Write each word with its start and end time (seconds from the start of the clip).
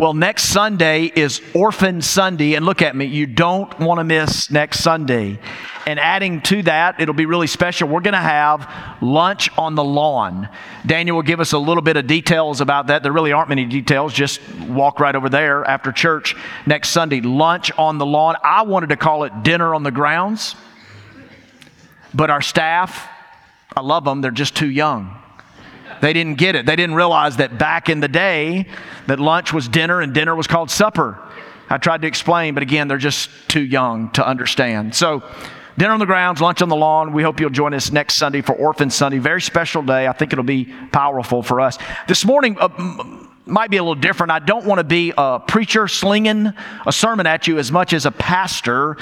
Well, 0.00 0.14
next 0.14 0.44
Sunday 0.44 1.12
is 1.14 1.42
Orphan 1.52 2.00
Sunday, 2.00 2.54
and 2.54 2.64
look 2.64 2.80
at 2.80 2.96
me, 2.96 3.04
you 3.04 3.26
don't 3.26 3.78
want 3.78 3.98
to 3.98 4.04
miss 4.04 4.50
next 4.50 4.80
Sunday. 4.80 5.38
And 5.86 6.00
adding 6.00 6.40
to 6.40 6.62
that, 6.62 6.98
it'll 7.02 7.12
be 7.12 7.26
really 7.26 7.46
special. 7.46 7.86
We're 7.86 8.00
going 8.00 8.14
to 8.14 8.18
have 8.18 8.96
lunch 9.02 9.50
on 9.58 9.74
the 9.74 9.84
lawn. 9.84 10.48
Daniel 10.86 11.16
will 11.16 11.22
give 11.22 11.38
us 11.38 11.52
a 11.52 11.58
little 11.58 11.82
bit 11.82 11.98
of 11.98 12.06
details 12.06 12.62
about 12.62 12.86
that. 12.86 13.02
There 13.02 13.12
really 13.12 13.32
aren't 13.32 13.50
many 13.50 13.66
details. 13.66 14.14
Just 14.14 14.40
walk 14.60 15.00
right 15.00 15.14
over 15.14 15.28
there 15.28 15.66
after 15.66 15.92
church 15.92 16.34
next 16.64 16.92
Sunday. 16.92 17.20
Lunch 17.20 17.70
on 17.76 17.98
the 17.98 18.06
lawn. 18.06 18.36
I 18.42 18.62
wanted 18.62 18.88
to 18.88 18.96
call 18.96 19.24
it 19.24 19.42
dinner 19.42 19.74
on 19.74 19.82
the 19.82 19.90
grounds, 19.90 20.56
but 22.14 22.30
our 22.30 22.40
staff, 22.40 23.06
I 23.76 23.82
love 23.82 24.04
them, 24.04 24.22
they're 24.22 24.30
just 24.30 24.56
too 24.56 24.70
young. 24.70 25.20
They 26.00 26.12
didn't 26.14 26.38
get 26.38 26.54
it. 26.54 26.66
They 26.66 26.76
didn't 26.76 26.94
realize 26.94 27.36
that 27.36 27.58
back 27.58 27.88
in 27.88 28.00
the 28.00 28.08
day 28.08 28.66
that 29.10 29.18
lunch 29.18 29.52
was 29.52 29.66
dinner 29.66 30.00
and 30.00 30.14
dinner 30.14 30.36
was 30.36 30.46
called 30.46 30.70
supper. 30.70 31.18
I 31.68 31.78
tried 31.78 32.02
to 32.02 32.06
explain, 32.06 32.54
but 32.54 32.62
again, 32.62 32.86
they're 32.86 32.96
just 32.96 33.28
too 33.48 33.60
young 33.60 34.12
to 34.12 34.24
understand. 34.24 34.94
So 34.94 35.24
Dinner 35.78 35.92
on 35.92 35.98
the 35.98 36.06
grounds, 36.06 36.42
lunch 36.42 36.60
on 36.60 36.68
the 36.68 36.76
lawn. 36.76 37.12
We 37.14 37.22
hope 37.22 37.40
you'll 37.40 37.48
join 37.48 37.72
us 37.72 37.90
next 37.90 38.16
Sunday 38.16 38.42
for 38.42 38.54
Orphan 38.54 38.90
Sunday. 38.90 39.18
Very 39.18 39.40
special 39.40 39.80
day. 39.82 40.06
I 40.06 40.12
think 40.12 40.32
it'll 40.32 40.44
be 40.44 40.66
powerful 40.92 41.42
for 41.42 41.58
us. 41.58 41.78
This 42.06 42.24
morning, 42.24 42.58
uh, 42.60 42.68
might 43.46 43.70
be 43.70 43.78
a 43.78 43.82
little 43.82 43.94
different. 43.94 44.30
I 44.30 44.40
don't 44.40 44.66
want 44.66 44.78
to 44.78 44.84
be 44.84 45.12
a 45.16 45.40
preacher 45.40 45.88
slinging 45.88 46.52
a 46.86 46.92
sermon 46.92 47.26
at 47.26 47.46
you 47.46 47.58
as 47.58 47.72
much 47.72 47.92
as 47.94 48.04
a 48.04 48.10
pastor 48.10 48.96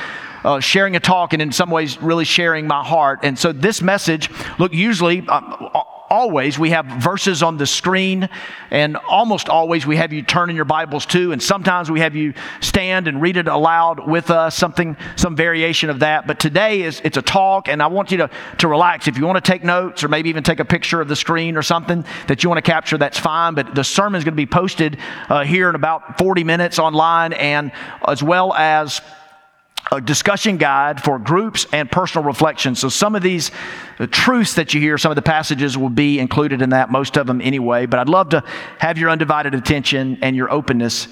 uh, 0.44 0.60
sharing 0.60 0.94
a 0.94 1.00
talk 1.00 1.32
and 1.32 1.42
in 1.42 1.52
some 1.52 1.70
ways 1.70 2.00
really 2.00 2.24
sharing 2.24 2.66
my 2.66 2.84
heart. 2.84 3.20
And 3.24 3.38
so 3.38 3.52
this 3.52 3.82
message, 3.82 4.30
look, 4.58 4.72
usually 4.72 5.24
uh, 5.26 5.82
always 6.08 6.58
we 6.58 6.70
have 6.70 6.86
verses 6.86 7.42
on 7.42 7.56
the 7.56 7.66
screen, 7.66 8.28
and 8.70 8.96
almost 8.96 9.48
always 9.48 9.86
we 9.86 9.96
have 9.96 10.12
you 10.12 10.22
turn 10.22 10.50
in 10.50 10.56
your 10.56 10.64
Bibles 10.64 11.06
too, 11.06 11.32
and 11.32 11.42
sometimes 11.42 11.90
we 11.90 12.00
have 12.00 12.14
you 12.14 12.34
stand 12.60 13.08
and 13.08 13.20
read 13.20 13.36
it 13.36 13.48
aloud 13.48 14.06
with 14.06 14.30
us, 14.30 14.56
something, 14.56 14.96
some 15.16 15.36
variation 15.36 15.90
of 15.90 16.00
that. 16.00 16.26
But 16.26 16.40
today 16.40 16.82
is 16.82 17.00
it's 17.04 17.16
a 17.16 17.22
talk, 17.22 17.68
and 17.68 17.82
I 17.82 17.86
want 17.86 18.10
you 18.10 18.18
to, 18.18 18.30
to 18.58 18.68
relax. 18.68 19.08
If 19.08 19.18
you 19.18 19.26
want 19.26 19.42
to 19.42 19.50
take 19.50 19.64
notes 19.64 20.02
or 20.02 20.08
maybe 20.08 20.28
even 20.28 20.42
take 20.42 20.60
a 20.60 20.64
picture 20.64 21.00
of 21.00 21.08
the 21.08 21.16
screen 21.16 21.56
or 21.56 21.62
something 21.62 22.04
that 22.26 22.42
you 22.42 22.48
want 22.48 22.64
to 22.64 22.70
capture, 22.70 22.98
that's 22.98 23.18
fine. 23.18 23.54
But 23.54 23.74
the 23.74 23.84
sermon 23.84 24.18
is 24.18 24.24
going 24.24 24.34
to 24.34 24.36
be 24.36 24.46
posted 24.46 24.98
uh, 25.28 25.44
here 25.44 25.68
in 25.68 25.74
about 25.74 26.18
40 26.18 26.44
minutes 26.44 26.78
online, 26.78 27.32
and 27.32 27.72
as 28.06 28.22
well 28.22 28.54
as 28.54 29.00
a 29.90 30.00
discussion 30.00 30.56
guide 30.56 31.02
for 31.02 31.18
groups 31.18 31.66
and 31.72 31.90
personal 31.90 32.26
reflection. 32.26 32.74
So 32.74 32.88
some 32.88 33.14
of 33.14 33.22
these 33.22 33.50
the 33.98 34.06
truths 34.06 34.54
that 34.54 34.74
you 34.74 34.80
hear, 34.80 34.98
some 34.98 35.10
of 35.10 35.16
the 35.16 35.22
passages 35.22 35.76
will 35.76 35.88
be 35.88 36.18
included 36.18 36.62
in 36.62 36.70
that, 36.70 36.90
most 36.90 37.16
of 37.16 37.26
them 37.26 37.40
anyway. 37.40 37.86
But 37.86 38.00
I'd 38.00 38.08
love 38.08 38.28
to 38.30 38.44
have 38.78 38.98
your 38.98 39.10
undivided 39.10 39.54
attention 39.54 40.18
and 40.22 40.36
your 40.36 40.50
openness 40.52 41.08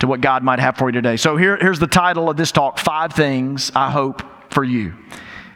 to 0.00 0.06
what 0.06 0.20
God 0.20 0.42
might 0.42 0.58
have 0.58 0.76
for 0.76 0.88
you 0.88 0.92
today. 0.92 1.16
So 1.16 1.36
here, 1.36 1.56
here's 1.56 1.78
the 1.78 1.86
title 1.86 2.28
of 2.28 2.36
this 2.36 2.52
talk 2.52 2.78
Five 2.78 3.12
Things 3.12 3.70
I 3.74 3.90
Hope 3.90 4.22
for 4.52 4.64
You. 4.64 4.94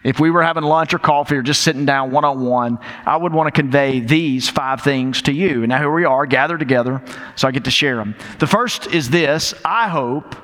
If 0.05 0.21
we 0.21 0.31
were 0.31 0.43
having 0.43 0.63
lunch 0.63 0.95
or 0.95 0.99
coffee 0.99 1.37
or 1.37 1.43
just 1.43 1.63
sitting 1.63 1.85
down 1.85 2.13
one 2.13 2.25
on 2.25 2.41
one, 2.41 2.79
I 3.05 3.17
would 3.17 3.33
want 3.33 3.49
to 3.49 3.61
convey 3.61 4.01
these 4.01 4.49
five 4.49 4.81
things 4.81 5.23
to 5.23 5.33
you. 5.33 5.65
And 5.65 5.69
now 5.69 5.79
here 5.79 5.93
we 5.93 6.05
are, 6.05 6.25
gathered 6.25 6.61
together, 6.61 7.03
so 7.35 7.49
I 7.49 7.51
get 7.51 7.65
to 7.65 7.71
share 7.71 7.97
them. 7.97 8.15
The 8.39 8.47
first 8.47 8.87
is 8.87 9.11
this 9.11 9.55
I 9.65 9.89
hope 9.89 10.37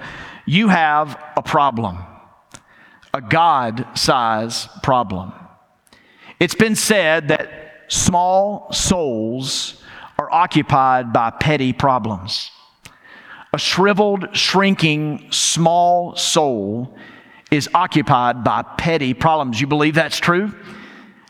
you 0.47 0.69
have 0.69 1.19
a 1.37 1.43
problem, 1.43 1.99
a 3.13 3.21
God 3.21 3.87
size 3.95 4.69
problem. 4.83 5.33
It's 6.41 6.55
been 6.55 6.77
said 6.77 7.29
that 7.29 7.85
small 7.89 8.73
souls 8.73 9.83
are 10.19 10.31
occupied 10.31 11.13
by 11.13 11.31
petty 11.31 11.73
problems. 11.73 12.51
A 13.53 13.59
shriveled, 13.59 14.37
shrinking, 14.37 15.29
small 15.31 16.17
soul 16.17 16.97
is 17.51 17.69
occupied 17.73 18.43
by 18.43 18.63
petty 18.63 19.15
problems. 19.15 19.61
You 19.61 19.67
believe 19.67 19.95
that's 19.95 20.19
true? 20.19 20.53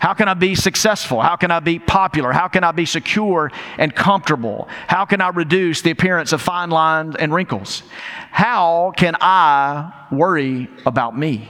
How 0.05 0.13
can 0.13 0.29
I 0.29 0.35
be 0.35 0.55
successful? 0.55 1.23
How 1.23 1.35
can 1.37 1.51
I 1.51 1.61
be 1.61 1.79
popular? 1.79 2.31
How 2.31 2.47
can 2.47 2.63
I 2.63 2.73
be 2.73 2.85
secure 2.85 3.51
and 3.79 3.97
comfortable? 3.97 4.69
How 4.87 5.07
can 5.07 5.23
I 5.23 5.31
reduce 5.31 5.81
the 5.81 5.93
appearance 5.93 6.35
of 6.35 6.43
fine 6.43 6.69
lines 6.69 7.17
and 7.17 7.33
wrinkles? 7.33 7.83
How 8.31 8.93
can 8.99 9.17
I 9.19 10.09
worry 10.13 10.69
about 10.85 11.17
me? 11.17 11.49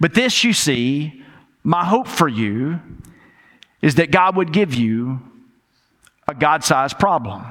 But 0.00 0.14
this, 0.14 0.42
you 0.42 0.54
see, 0.54 1.22
my 1.62 1.84
hope 1.84 2.08
for 2.08 2.28
you 2.28 2.80
is 3.82 3.96
that 3.96 4.10
God 4.10 4.34
would 4.36 4.50
give 4.50 4.72
you 4.72 5.20
a 6.26 6.34
God 6.34 6.64
sized 6.64 6.98
problem. 6.98 7.44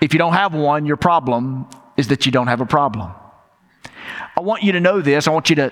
If 0.00 0.14
you 0.14 0.18
don't 0.18 0.32
have 0.32 0.54
one, 0.54 0.86
your 0.86 0.96
problem 0.96 1.68
is 1.98 2.08
that 2.08 2.24
you 2.24 2.32
don't 2.32 2.46
have 2.46 2.62
a 2.62 2.66
problem. 2.66 3.12
I 4.38 4.40
want 4.40 4.62
you 4.62 4.72
to 4.72 4.80
know 4.80 5.02
this. 5.02 5.28
I 5.28 5.32
want 5.32 5.50
you 5.50 5.56
to 5.56 5.70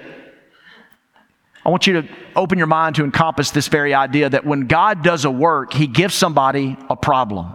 I 1.65 1.71
want 1.71 1.87
you 1.87 2.03
to 2.03 2.09
open 2.37 2.59
your 2.59 2.67
mind 2.67 2.97
to 2.97 3.05
encompass 3.05 3.51
this 3.51 3.69
very 3.69 3.95
idea 3.95 4.29
that 4.29 4.45
when 4.45 4.67
God 4.67 5.03
does 5.03 5.25
a 5.25 5.31
work, 5.31 5.73
he 5.73 5.87
gives 5.87 6.15
somebody 6.15 6.77
a 6.91 6.97
problem. 6.97 7.55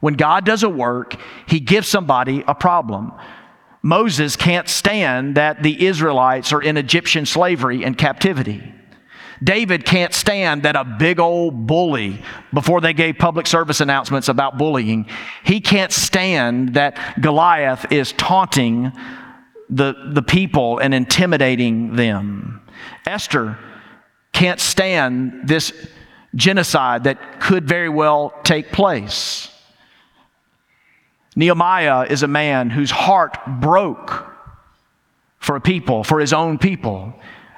When 0.00 0.14
God 0.14 0.44
does 0.44 0.62
a 0.62 0.68
work, 0.68 1.16
he 1.46 1.60
gives 1.60 1.88
somebody 1.88 2.44
a 2.46 2.54
problem. 2.54 3.12
Moses 3.82 4.36
can't 4.36 4.68
stand 4.68 5.36
that 5.36 5.62
the 5.62 5.86
Israelites 5.86 6.52
are 6.52 6.62
in 6.62 6.76
Egyptian 6.76 7.26
slavery 7.26 7.84
and 7.84 7.98
captivity. 7.98 8.62
David 9.42 9.84
can't 9.84 10.14
stand 10.14 10.62
that 10.62 10.76
a 10.76 10.84
big 10.84 11.18
old 11.18 11.66
bully, 11.66 12.22
before 12.52 12.80
they 12.80 12.92
gave 12.92 13.18
public 13.18 13.46
service 13.46 13.80
announcements 13.80 14.28
about 14.28 14.56
bullying, 14.56 15.06
he 15.44 15.60
can't 15.60 15.92
stand 15.92 16.74
that 16.74 17.20
Goliath 17.20 17.92
is 17.92 18.12
taunting 18.12 18.92
the, 19.68 19.94
the 20.12 20.22
people 20.22 20.78
and 20.78 20.94
intimidating 20.94 21.96
them. 21.96 22.62
Esther 23.06 23.58
can't 24.32 24.60
stand 24.60 25.48
this 25.48 25.72
genocide 26.34 27.04
that 27.04 27.40
could 27.40 27.66
very 27.66 27.88
well 27.88 28.34
take 28.42 28.72
place. 28.72 29.48
Nehemiah 31.36 32.06
is 32.08 32.22
a 32.22 32.28
man 32.28 32.70
whose 32.70 32.90
heart 32.90 33.36
broke 33.60 34.26
for 35.38 35.56
a 35.56 35.60
people, 35.60 36.04
for 36.04 36.20
his 36.20 36.32
own 36.32 36.58
people. 36.58 37.14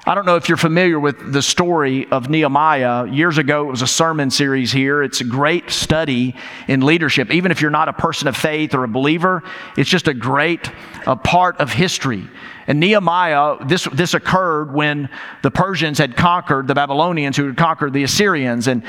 I 0.09 0.15
don't 0.15 0.25
know 0.25 0.37
if 0.37 0.49
you're 0.49 0.57
familiar 0.57 1.01
with 1.01 1.33
the 1.33 1.43
story 1.43 2.07
of 2.13 2.31
Nehemiah. 2.31 3.09
Years 3.09 3.39
ago, 3.39 3.67
it 3.67 3.71
was 3.73 3.83
a 3.83 3.89
sermon 3.89 4.31
series 4.31 4.71
here. 4.71 5.03
It's 5.03 5.21
a 5.21 5.25
great 5.25 5.69
study 5.69 6.37
in 6.69 6.83
leadership. 6.83 7.33
Even 7.33 7.51
if 7.51 7.61
you're 7.61 7.73
not 7.73 7.89
a 7.89 7.93
person 7.93 8.29
of 8.29 8.37
faith 8.37 8.73
or 8.73 8.85
a 8.85 8.89
believer, 8.89 9.43
it's 9.77 9.91
just 9.91 10.07
a 10.07 10.15
great 10.15 10.71
uh, 11.09 11.17
part 11.17 11.57
of 11.57 11.73
history. 11.73 12.29
And 12.69 12.79
Nehemiah, 12.79 13.57
this, 13.67 13.89
this 13.93 14.15
occurred 14.15 14.73
when 14.73 15.09
the 15.43 15.51
Persians 15.51 15.99
had 15.99 16.17
conquered 16.17 16.69
the 16.69 16.75
Babylonians 16.77 17.37
who 17.37 17.47
had 17.47 17.57
conquered 17.57 17.93
the 17.93 18.05
Assyrians. 18.05 18.69
And 18.69 18.85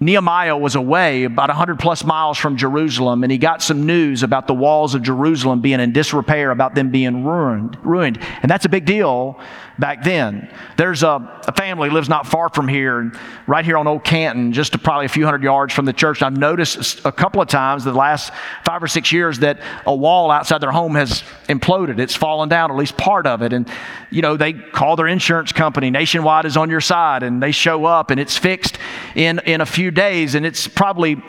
Nehemiah 0.00 0.56
was 0.56 0.76
away 0.76 1.24
about 1.24 1.48
100 1.48 1.80
plus 1.80 2.04
miles 2.04 2.38
from 2.38 2.56
Jerusalem, 2.56 3.24
and 3.24 3.32
he 3.32 3.38
got 3.38 3.62
some 3.62 3.84
news 3.84 4.22
about 4.22 4.46
the 4.46 4.54
walls 4.54 4.94
of 4.94 5.02
Jerusalem 5.02 5.60
being 5.60 5.80
in 5.80 5.92
disrepair, 5.92 6.52
about 6.52 6.76
them 6.76 6.90
being 6.90 7.24
ruined. 7.24 7.76
ruined. 7.82 8.18
And 8.42 8.48
that's 8.48 8.64
a 8.64 8.68
big 8.68 8.84
deal 8.84 9.40
back 9.78 10.02
then. 10.02 10.52
There's 10.76 11.02
a, 11.02 11.40
a 11.46 11.52
family 11.52 11.90
lives 11.90 12.08
not 12.08 12.26
far 12.26 12.48
from 12.48 12.68
here, 12.68 13.12
right 13.46 13.64
here 13.64 13.76
on 13.76 13.86
Old 13.86 14.04
Canton, 14.04 14.52
just 14.52 14.80
probably 14.82 15.06
a 15.06 15.08
few 15.08 15.24
hundred 15.24 15.42
yards 15.42 15.72
from 15.72 15.84
the 15.84 15.92
church. 15.92 16.22
I've 16.22 16.36
noticed 16.36 17.04
a 17.04 17.12
couple 17.12 17.40
of 17.40 17.48
times 17.48 17.84
the 17.84 17.92
last 17.92 18.32
five 18.64 18.82
or 18.82 18.88
six 18.88 19.12
years 19.12 19.40
that 19.40 19.60
a 19.86 19.94
wall 19.94 20.30
outside 20.30 20.60
their 20.60 20.72
home 20.72 20.94
has 20.94 21.22
imploded. 21.48 21.98
It's 21.98 22.14
fallen 22.14 22.48
down, 22.48 22.70
at 22.70 22.76
least 22.76 22.96
part 22.96 23.26
of 23.26 23.42
it. 23.42 23.52
And, 23.52 23.68
you 24.10 24.22
know, 24.22 24.36
they 24.36 24.52
call 24.52 24.96
their 24.96 25.06
insurance 25.06 25.52
company. 25.52 25.90
Nationwide 25.90 26.44
is 26.44 26.56
on 26.56 26.70
your 26.70 26.80
side, 26.80 27.22
and 27.22 27.42
they 27.42 27.52
show 27.52 27.84
up, 27.84 28.10
and 28.10 28.20
it's 28.20 28.36
fixed 28.36 28.78
in, 29.14 29.40
in 29.40 29.60
a 29.60 29.66
few 29.66 29.87
days. 29.90 30.34
And 30.34 30.44
it's 30.46 30.66
probably 30.66 31.22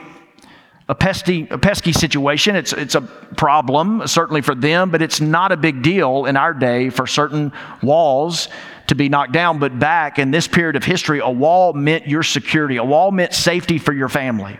a 0.88 0.96
pesky, 0.96 1.48
a 1.52 1.58
pesky 1.58 1.94
situation. 1.94 2.56
It's, 2.56 2.74
it's 2.74 2.96
a 2.96 3.02
problem, 3.02 4.08
certainly 4.08 4.42
for 4.42 4.56
them, 4.56 4.90
but 4.90 5.02
it's 5.02 5.22
not 5.22 5.52
a 5.52 5.58
big 5.58 5.84
deal 5.84 6.26
in 6.26 6.36
our 6.36 6.54
day 6.54 6.90
for 6.90 7.06
certain 7.06 7.54
walls 7.84 8.50
to 8.88 8.96
be 8.96 9.08
knocked 9.08 9.32
down. 9.32 9.60
But 9.60 9.78
back 9.78 10.18
in 10.18 10.32
this 10.32 10.48
period 10.48 10.76
of 10.76 10.84
history, 10.84 11.20
a 11.20 11.30
wall 11.30 11.74
meant 11.74 12.08
your 12.08 12.24
security, 12.24 12.78
a 12.78 12.84
wall 12.84 13.12
meant 13.12 13.34
safety 13.34 13.78
for 13.78 13.94
your 13.94 14.10
family, 14.10 14.60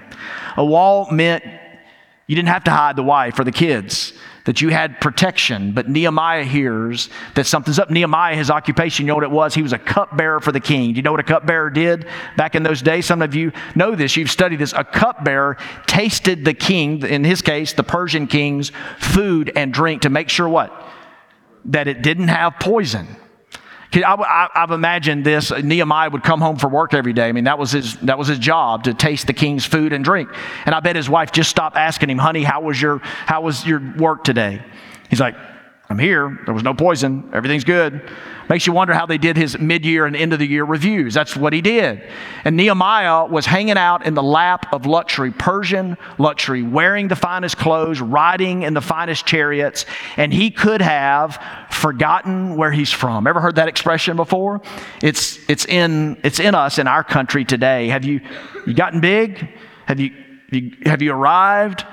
a 0.56 0.64
wall 0.64 1.10
meant 1.12 1.44
you 2.28 2.36
didn't 2.36 2.50
have 2.50 2.66
to 2.66 2.72
hide 2.72 2.96
the 2.96 3.04
wife 3.04 3.40
or 3.40 3.44
the 3.44 3.52
kids 3.52 4.14
that 4.46 4.62
you 4.62 4.70
had 4.70 5.00
protection. 5.02 5.74
But 5.74 5.90
Nehemiah 5.90 6.44
hears 6.44 7.10
that 7.36 7.46
something's 7.46 7.80
up. 7.80 7.90
Nehemiah, 7.90 8.36
his 8.36 8.50
occupation, 8.50 9.06
you 9.06 9.08
know 9.08 9.16
what 9.16 9.24
it 9.24 9.32
was? 9.32 9.54
He 9.54 9.62
was 9.62 9.74
a 9.74 9.80
cupbearer 9.80 10.40
for 10.40 10.52
the 10.52 10.60
king. 10.60 10.94
Do 10.94 10.98
you 10.98 11.02
know 11.02 11.12
what 11.12 11.20
a 11.20 11.24
cupbearer 11.24 11.70
did 11.70 12.08
back 12.38 12.56
in 12.56 12.64
those 12.64 12.82
days? 12.82 13.06
Some 13.06 13.22
of 13.22 13.36
you 13.36 13.52
know 13.76 13.96
this. 13.96 14.16
You've 14.16 14.32
studied 14.32 14.60
this. 14.60 14.74
A 14.74 14.84
cupbearer 14.84 15.58
tasted 15.88 16.46
the 16.46 16.54
king, 16.54 17.04
in 17.04 17.24
his 17.24 17.42
case, 17.42 17.74
the 17.74 17.84
Persian 17.84 18.28
king's 18.28 18.72
food 18.98 19.52
and 19.56 19.74
drink 19.74 20.04
to 20.04 20.10
make 20.10 20.30
sure 20.30 20.48
what? 20.48 20.72
That 21.66 21.88
it 21.88 22.02
didn't 22.02 22.30
have 22.30 22.54
poison. 22.60 23.08
I, 23.96 24.50
have 24.54 24.72
imagined 24.72 25.26
this. 25.26 25.52
Nehemiah 25.52 26.10
would 26.10 26.24
come 26.24 26.42
home 26.42 26.58
from 26.58 26.72
work 26.72 26.94
every 26.94 27.14
day. 27.14 27.28
I 27.28 27.32
mean, 27.32 27.46
that 27.46 27.58
was 27.58 27.72
his 27.72 27.96
that 27.98 28.18
was 28.18 28.28
his 28.28 28.40
job 28.40 28.84
to 28.84 28.94
taste 28.94 29.28
the 29.28 29.34
king's 29.34 29.66
food 29.66 29.94
and 29.94 30.04
drink. 30.04 30.30
And 30.66 30.76
I 30.76 30.80
bet 30.80 30.96
his 30.96 31.10
wife 31.10 31.32
just 31.32 31.50
stopped 31.50 31.76
asking 31.76 32.10
him, 32.10 32.20
"Honey, 32.20 32.44
how 32.44 32.62
was 32.62 32.80
your 32.80 33.00
how 33.00 33.42
was 33.42 33.66
your 33.66 33.82
work 33.98 34.24
today?" 34.24 34.62
He's 35.10 35.20
like, 35.20 35.36
"I'm 35.90 36.00
here. 36.00 36.40
There 36.46 36.54
was 36.54 36.64
no 36.64 36.74
poison. 36.74 37.30
Everything's 37.34 37.64
good." 37.64 38.02
Makes 38.50 38.66
you 38.66 38.74
wonder 38.74 38.96
how 38.96 39.06
they 39.06 39.20
did 39.20 39.38
his 39.38 39.60
mid 39.60 39.86
year 39.86 40.08
and 40.08 40.16
end 40.16 40.34
of 40.34 40.40
the 40.40 40.48
year 40.48 40.66
reviews. 40.66 41.14
That's 41.14 41.36
what 41.36 41.54
he 41.54 41.62
did. 41.62 42.02
And 42.44 42.58
Nehemiah 42.58 43.26
was 43.26 43.46
hanging 43.46 43.78
out 43.78 44.08
in 44.08 44.16
the 44.16 44.24
lap 44.24 44.74
of 44.74 44.88
luxury, 44.88 45.30
Persian 45.30 45.98
luxury, 46.18 46.64
wearing 46.64 47.10
the 47.10 47.16
finest 47.16 47.58
clothes, 47.58 48.02
riding 48.02 48.64
in 48.64 48.74
the 48.74 48.82
finest 48.82 49.28
chariots, 49.28 49.86
and 50.18 50.34
he 50.34 50.50
could 50.50 50.82
have 50.82 51.40
forgotten 51.70 52.56
where 52.56 52.72
he's 52.72 52.92
from. 52.92 53.28
Ever 53.28 53.40
heard 53.40 53.56
that 53.56 53.68
expression 53.68 54.16
before? 54.16 54.62
It's, 55.04 55.38
it's, 55.48 55.66
in, 55.66 56.20
it's 56.24 56.40
in 56.40 56.56
us 56.56 56.80
in 56.80 56.88
our 56.88 57.04
country 57.04 57.46
today. 57.46 57.90
Have 57.90 58.04
you, 58.04 58.20
you 58.66 58.74
gotten 58.74 59.00
big? 59.00 59.48
Have 59.86 60.00
you, 60.00 60.10
you, 60.52 60.72
have 60.88 61.04
you 61.04 61.14
arrived? 61.14 61.86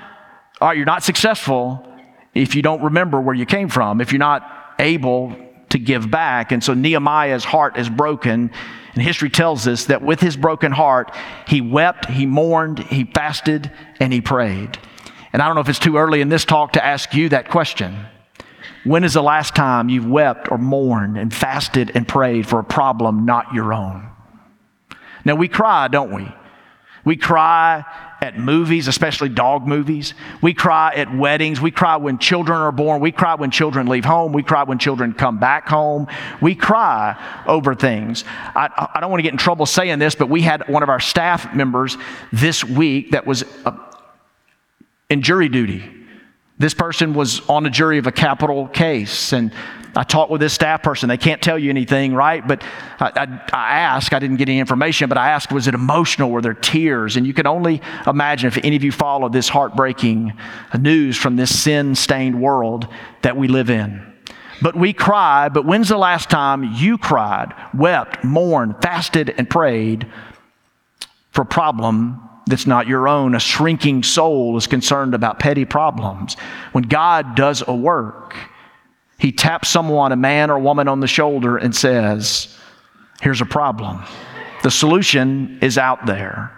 All 0.58 0.68
right, 0.68 0.76
you're 0.78 0.86
not 0.86 1.02
successful 1.02 1.86
if 2.36 2.54
you 2.54 2.62
don't 2.62 2.82
remember 2.82 3.20
where 3.20 3.34
you 3.34 3.46
came 3.46 3.68
from, 3.68 4.00
if 4.00 4.12
you're 4.12 4.18
not 4.18 4.74
able 4.78 5.36
to 5.70 5.78
give 5.78 6.10
back. 6.10 6.52
And 6.52 6.62
so 6.62 6.74
Nehemiah's 6.74 7.44
heart 7.44 7.76
is 7.76 7.88
broken. 7.88 8.50
And 8.94 9.02
history 9.02 9.30
tells 9.30 9.66
us 9.66 9.86
that 9.86 10.02
with 10.02 10.20
his 10.20 10.36
broken 10.36 10.72
heart, 10.72 11.14
he 11.46 11.60
wept, 11.60 12.06
he 12.06 12.26
mourned, 12.26 12.78
he 12.78 13.04
fasted, 13.04 13.70
and 14.00 14.12
he 14.12 14.20
prayed. 14.20 14.78
And 15.32 15.42
I 15.42 15.46
don't 15.46 15.54
know 15.54 15.60
if 15.60 15.68
it's 15.68 15.78
too 15.78 15.96
early 15.96 16.20
in 16.20 16.28
this 16.28 16.44
talk 16.44 16.72
to 16.74 16.84
ask 16.84 17.14
you 17.14 17.28
that 17.30 17.50
question. 17.50 18.06
When 18.84 19.02
is 19.02 19.14
the 19.14 19.22
last 19.22 19.56
time 19.56 19.88
you've 19.88 20.06
wept 20.06 20.50
or 20.50 20.58
mourned 20.58 21.18
and 21.18 21.34
fasted 21.34 21.90
and 21.94 22.06
prayed 22.06 22.46
for 22.46 22.60
a 22.60 22.64
problem 22.64 23.24
not 23.24 23.52
your 23.52 23.74
own? 23.74 24.08
Now, 25.24 25.34
we 25.34 25.48
cry, 25.48 25.88
don't 25.88 26.14
we? 26.14 26.28
We 27.04 27.16
cry 27.16 27.84
at 28.20 28.38
movies, 28.38 28.88
especially 28.88 29.28
dog 29.28 29.66
movies. 29.66 30.14
We 30.40 30.54
cry 30.54 30.94
at 30.94 31.14
weddings. 31.14 31.60
We 31.60 31.70
cry 31.70 31.96
when 31.96 32.18
children 32.18 32.58
are 32.58 32.72
born. 32.72 33.00
We 33.00 33.12
cry 33.12 33.34
when 33.34 33.50
children 33.50 33.86
leave 33.86 34.04
home. 34.04 34.32
We 34.32 34.42
cry 34.42 34.62
when 34.64 34.78
children 34.78 35.12
come 35.12 35.38
back 35.38 35.68
home. 35.68 36.06
We 36.40 36.54
cry 36.54 37.16
over 37.46 37.74
things. 37.74 38.24
I, 38.26 38.90
I 38.94 39.00
don't 39.00 39.10
want 39.10 39.18
to 39.18 39.22
get 39.22 39.32
in 39.32 39.38
trouble 39.38 39.66
saying 39.66 39.98
this, 39.98 40.14
but 40.14 40.28
we 40.28 40.40
had 40.42 40.68
one 40.68 40.82
of 40.82 40.88
our 40.88 41.00
staff 41.00 41.54
members 41.54 41.96
this 42.32 42.64
week 42.64 43.10
that 43.10 43.26
was 43.26 43.44
uh, 43.64 43.76
in 45.10 45.22
jury 45.22 45.48
duty. 45.48 45.84
This 46.58 46.72
person 46.72 47.12
was 47.12 47.46
on 47.48 47.66
a 47.66 47.70
jury 47.70 47.98
of 47.98 48.06
a 48.06 48.12
capital 48.12 48.66
case, 48.68 49.32
and 49.32 49.52
I 49.94 50.02
talked 50.02 50.30
with 50.30 50.40
this 50.40 50.52
staff 50.52 50.82
person. 50.82 51.08
They 51.08 51.16
can't 51.16 51.40
tell 51.40 51.58
you 51.58 51.70
anything, 51.70 52.14
right? 52.14 52.46
But 52.46 52.62
I, 53.00 53.12
I, 53.16 53.40
I, 53.52 53.78
asked, 53.78 54.12
I 54.12 54.18
didn't 54.18 54.36
get 54.36 54.48
any 54.48 54.58
information, 54.58 55.08
but 55.08 55.16
I 55.16 55.30
asked, 55.30 55.50
was 55.50 55.68
it 55.68 55.74
emotional? 55.74 56.30
Were 56.30 56.42
there 56.42 56.54
tears? 56.54 57.16
And 57.16 57.26
you 57.26 57.34
can 57.34 57.46
only 57.46 57.80
imagine 58.06 58.48
if 58.48 58.58
any 58.58 58.76
of 58.76 58.84
you 58.84 58.92
follow 58.92 59.28
this 59.28 59.48
heartbreaking 59.48 60.34
news 60.78 61.16
from 61.16 61.36
this 61.36 61.58
sin 61.62 61.94
stained 61.94 62.40
world 62.40 62.88
that 63.22 63.36
we 63.36 63.48
live 63.48 63.70
in. 63.70 64.14
But 64.60 64.76
we 64.76 64.92
cry, 64.92 65.48
but 65.50 65.66
when's 65.66 65.88
the 65.88 65.98
last 65.98 66.30
time 66.30 66.64
you 66.74 66.96
cried, 66.96 67.54
wept, 67.74 68.24
mourned, 68.24 68.76
fasted, 68.82 69.34
and 69.36 69.48
prayed 69.48 70.10
for 71.32 71.42
a 71.42 71.46
problem 71.46 72.25
that's 72.46 72.66
not 72.66 72.86
your 72.86 73.08
own? 73.08 73.34
A 73.34 73.40
shrinking 73.40 74.02
soul 74.02 74.56
is 74.56 74.66
concerned 74.66 75.14
about 75.14 75.38
petty 75.38 75.64
problems. 75.64 76.34
When 76.72 76.84
God 76.84 77.34
does 77.34 77.62
a 77.66 77.74
work, 77.74 78.34
he 79.18 79.32
taps 79.32 79.68
someone, 79.68 80.12
a 80.12 80.16
man 80.16 80.50
or 80.50 80.58
woman, 80.58 80.88
on 80.88 81.00
the 81.00 81.06
shoulder 81.06 81.56
and 81.56 81.74
says, 81.74 82.56
Here's 83.20 83.40
a 83.40 83.46
problem. 83.46 84.04
The 84.62 84.70
solution 84.70 85.58
is 85.62 85.78
out 85.78 86.06
there, 86.06 86.52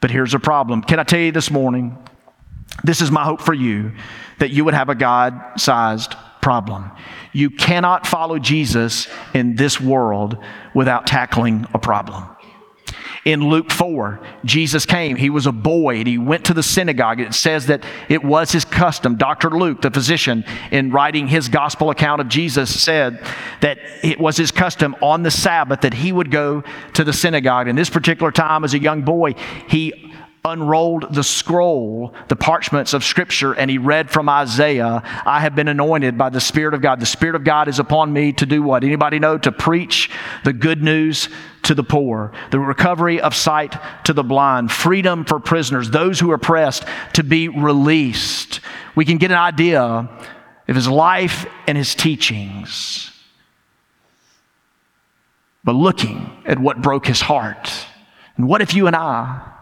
but 0.00 0.10
here's 0.10 0.34
a 0.34 0.40
problem. 0.40 0.82
Can 0.82 0.98
I 0.98 1.04
tell 1.04 1.20
you 1.20 1.32
this 1.32 1.50
morning? 1.50 1.96
This 2.82 3.00
is 3.00 3.10
my 3.10 3.24
hope 3.24 3.40
for 3.40 3.54
you 3.54 3.92
that 4.38 4.50
you 4.50 4.64
would 4.64 4.74
have 4.74 4.88
a 4.88 4.94
God 4.94 5.40
sized 5.56 6.14
problem. 6.40 6.90
You 7.32 7.50
cannot 7.50 8.06
follow 8.06 8.38
Jesus 8.38 9.08
in 9.34 9.56
this 9.56 9.80
world 9.80 10.36
without 10.74 11.06
tackling 11.06 11.66
a 11.74 11.78
problem. 11.78 12.28
In 13.24 13.48
Luke 13.50 13.70
4, 13.70 14.18
Jesus 14.46 14.86
came. 14.86 15.16
He 15.16 15.28
was 15.28 15.46
a 15.46 15.52
boy 15.52 15.96
and 15.96 16.06
he 16.06 16.16
went 16.16 16.46
to 16.46 16.54
the 16.54 16.62
synagogue. 16.62 17.20
It 17.20 17.34
says 17.34 17.66
that 17.66 17.84
it 18.08 18.24
was 18.24 18.50
his 18.50 18.64
custom. 18.64 19.16
Dr. 19.16 19.50
Luke, 19.50 19.82
the 19.82 19.90
physician, 19.90 20.42
in 20.70 20.90
writing 20.90 21.28
his 21.28 21.50
gospel 21.50 21.90
account 21.90 22.22
of 22.22 22.28
Jesus, 22.28 22.82
said 22.82 23.22
that 23.60 23.78
it 24.02 24.18
was 24.18 24.38
his 24.38 24.50
custom 24.50 24.96
on 25.02 25.22
the 25.22 25.30
Sabbath 25.30 25.82
that 25.82 25.92
he 25.92 26.12
would 26.12 26.30
go 26.30 26.64
to 26.94 27.04
the 27.04 27.12
synagogue. 27.12 27.68
And 27.68 27.76
this 27.76 27.90
particular 27.90 28.32
time, 28.32 28.64
as 28.64 28.72
a 28.72 28.78
young 28.78 29.02
boy, 29.02 29.34
he 29.68 30.14
unrolled 30.44 31.14
the 31.14 31.22
scroll, 31.22 32.14
the 32.28 32.36
parchments 32.36 32.94
of 32.94 33.04
Scripture, 33.04 33.52
and 33.52 33.70
he 33.70 33.76
read 33.76 34.10
from 34.10 34.28
Isaiah, 34.28 35.02
I 35.26 35.40
have 35.40 35.54
been 35.54 35.68
anointed 35.68 36.16
by 36.16 36.30
the 36.30 36.40
Spirit 36.40 36.72
of 36.72 36.80
God. 36.80 36.98
The 36.98 37.06
Spirit 37.06 37.36
of 37.36 37.44
God 37.44 37.68
is 37.68 37.78
upon 37.78 38.12
me 38.12 38.32
to 38.32 38.46
do 38.46 38.62
what? 38.62 38.82
Anybody 38.82 39.18
know? 39.18 39.36
To 39.36 39.52
preach 39.52 40.10
the 40.44 40.54
good 40.54 40.82
news 40.82 41.28
to 41.64 41.74
the 41.74 41.84
poor, 41.84 42.32
the 42.50 42.58
recovery 42.58 43.20
of 43.20 43.34
sight 43.34 43.76
to 44.04 44.14
the 44.14 44.24
blind, 44.24 44.72
freedom 44.72 45.26
for 45.26 45.38
prisoners, 45.38 45.90
those 45.90 46.18
who 46.18 46.30
are 46.30 46.36
oppressed 46.36 46.84
to 47.14 47.22
be 47.22 47.48
released. 47.48 48.60
We 48.94 49.04
can 49.04 49.18
get 49.18 49.30
an 49.30 49.36
idea 49.36 49.82
of 50.68 50.74
his 50.74 50.88
life 50.88 51.46
and 51.66 51.76
his 51.76 51.94
teachings. 51.94 53.12
But 55.62 55.72
looking 55.72 56.42
at 56.46 56.58
what 56.58 56.80
broke 56.80 57.06
his 57.06 57.20
heart, 57.20 57.70
and 58.38 58.48
what 58.48 58.62
if 58.62 58.72
you 58.72 58.86
and 58.86 58.96
I 58.96 59.58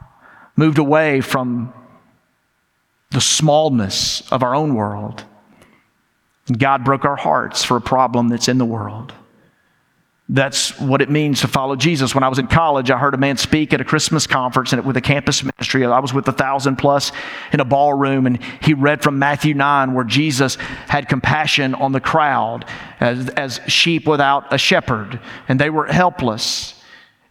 moved 0.58 0.78
away 0.78 1.20
from 1.20 1.72
the 3.12 3.20
smallness 3.20 4.28
of 4.32 4.42
our 4.42 4.56
own 4.56 4.74
world. 4.74 5.22
And 6.48 6.58
God 6.58 6.84
broke 6.84 7.04
our 7.04 7.14
hearts 7.14 7.62
for 7.62 7.76
a 7.76 7.80
problem 7.80 8.28
that's 8.28 8.48
in 8.48 8.58
the 8.58 8.64
world. 8.64 9.14
That's 10.28 10.78
what 10.80 11.00
it 11.00 11.08
means 11.08 11.42
to 11.42 11.48
follow 11.48 11.76
Jesus. 11.76 12.12
When 12.12 12.24
I 12.24 12.28
was 12.28 12.40
in 12.40 12.48
college, 12.48 12.90
I 12.90 12.98
heard 12.98 13.14
a 13.14 13.18
man 13.18 13.36
speak 13.36 13.72
at 13.72 13.80
a 13.80 13.84
Christmas 13.84 14.26
conference 14.26 14.72
and 14.72 14.84
with 14.84 14.96
a 14.96 15.00
campus 15.00 15.44
ministry. 15.44 15.86
I 15.86 16.00
was 16.00 16.12
with 16.12 16.26
a 16.26 16.32
thousand 16.32 16.76
plus 16.76 17.12
in 17.52 17.60
a 17.60 17.64
ballroom, 17.64 18.26
and 18.26 18.42
he 18.60 18.74
read 18.74 19.00
from 19.00 19.18
Matthew 19.18 19.54
9, 19.54 19.94
where 19.94 20.04
Jesus 20.04 20.56
had 20.88 21.08
compassion 21.08 21.72
on 21.76 21.92
the 21.92 22.00
crowd 22.00 22.64
as, 22.98 23.28
as 23.30 23.60
sheep 23.68 24.08
without 24.08 24.52
a 24.52 24.58
shepherd, 24.58 25.20
and 25.48 25.60
they 25.60 25.70
were 25.70 25.86
helpless. 25.86 26.74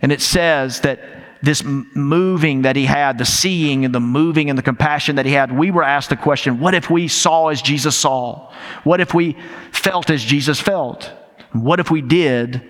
And 0.02 0.14
it 0.14 0.22
says 0.22 0.80
that 0.82 1.27
this 1.42 1.64
moving 1.64 2.64
that 2.64 2.76
he 2.76 2.86
had, 2.86 3.18
the 3.18 3.26
seeing 3.26 3.86
and 3.86 3.94
the 3.94 4.00
moving 4.00 4.50
and 4.50 4.58
the 4.58 4.64
compassion 4.64 5.18
that 5.18 5.26
he 5.26 5.34
had, 5.34 5.58
we 5.58 5.72
were 5.72 5.84
asked 5.84 6.10
the 6.10 6.16
question 6.16 6.60
what 6.60 6.74
if 6.74 6.90
we 6.90 7.08
saw 7.08 7.50
as 7.50 7.62
Jesus 7.62 7.96
saw? 7.96 8.52
What 8.84 9.02
if 9.02 9.14
we 9.14 9.38
felt 9.72 10.10
as 10.10 10.24
Jesus 10.24 10.60
felt? 10.60 11.12
What 11.54 11.80
if 11.80 11.92
we 11.92 12.02
did 12.02 12.62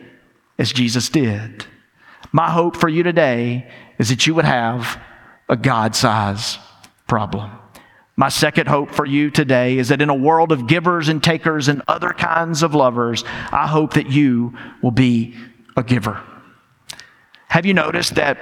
as 0.57 0.71
Jesus 0.71 1.09
did? 1.09 1.65
My 2.31 2.51
hope 2.51 2.75
for 2.75 2.89
you 2.89 3.03
today 3.03 3.69
is 3.97 4.09
that 4.09 4.27
you 4.27 4.35
would 4.35 4.45
have 4.45 5.01
a 5.49 5.55
God 5.55 5.95
size 5.95 6.57
problem. 7.07 7.51
My 8.15 8.29
second 8.29 8.67
hope 8.67 8.91
for 8.91 9.05
you 9.05 9.29
today 9.29 9.77
is 9.77 9.89
that 9.89 10.01
in 10.01 10.09
a 10.09 10.15
world 10.15 10.51
of 10.51 10.67
givers 10.67 11.07
and 11.07 11.23
takers 11.23 11.67
and 11.67 11.83
other 11.87 12.09
kinds 12.09 12.63
of 12.63 12.73
lovers, 12.73 13.23
I 13.51 13.67
hope 13.67 13.93
that 13.93 14.09
you 14.09 14.57
will 14.81 14.91
be 14.91 15.35
a 15.75 15.83
giver. 15.83 16.19
Have 17.47 17.65
you 17.65 17.73
noticed 17.73 18.15
that 18.15 18.37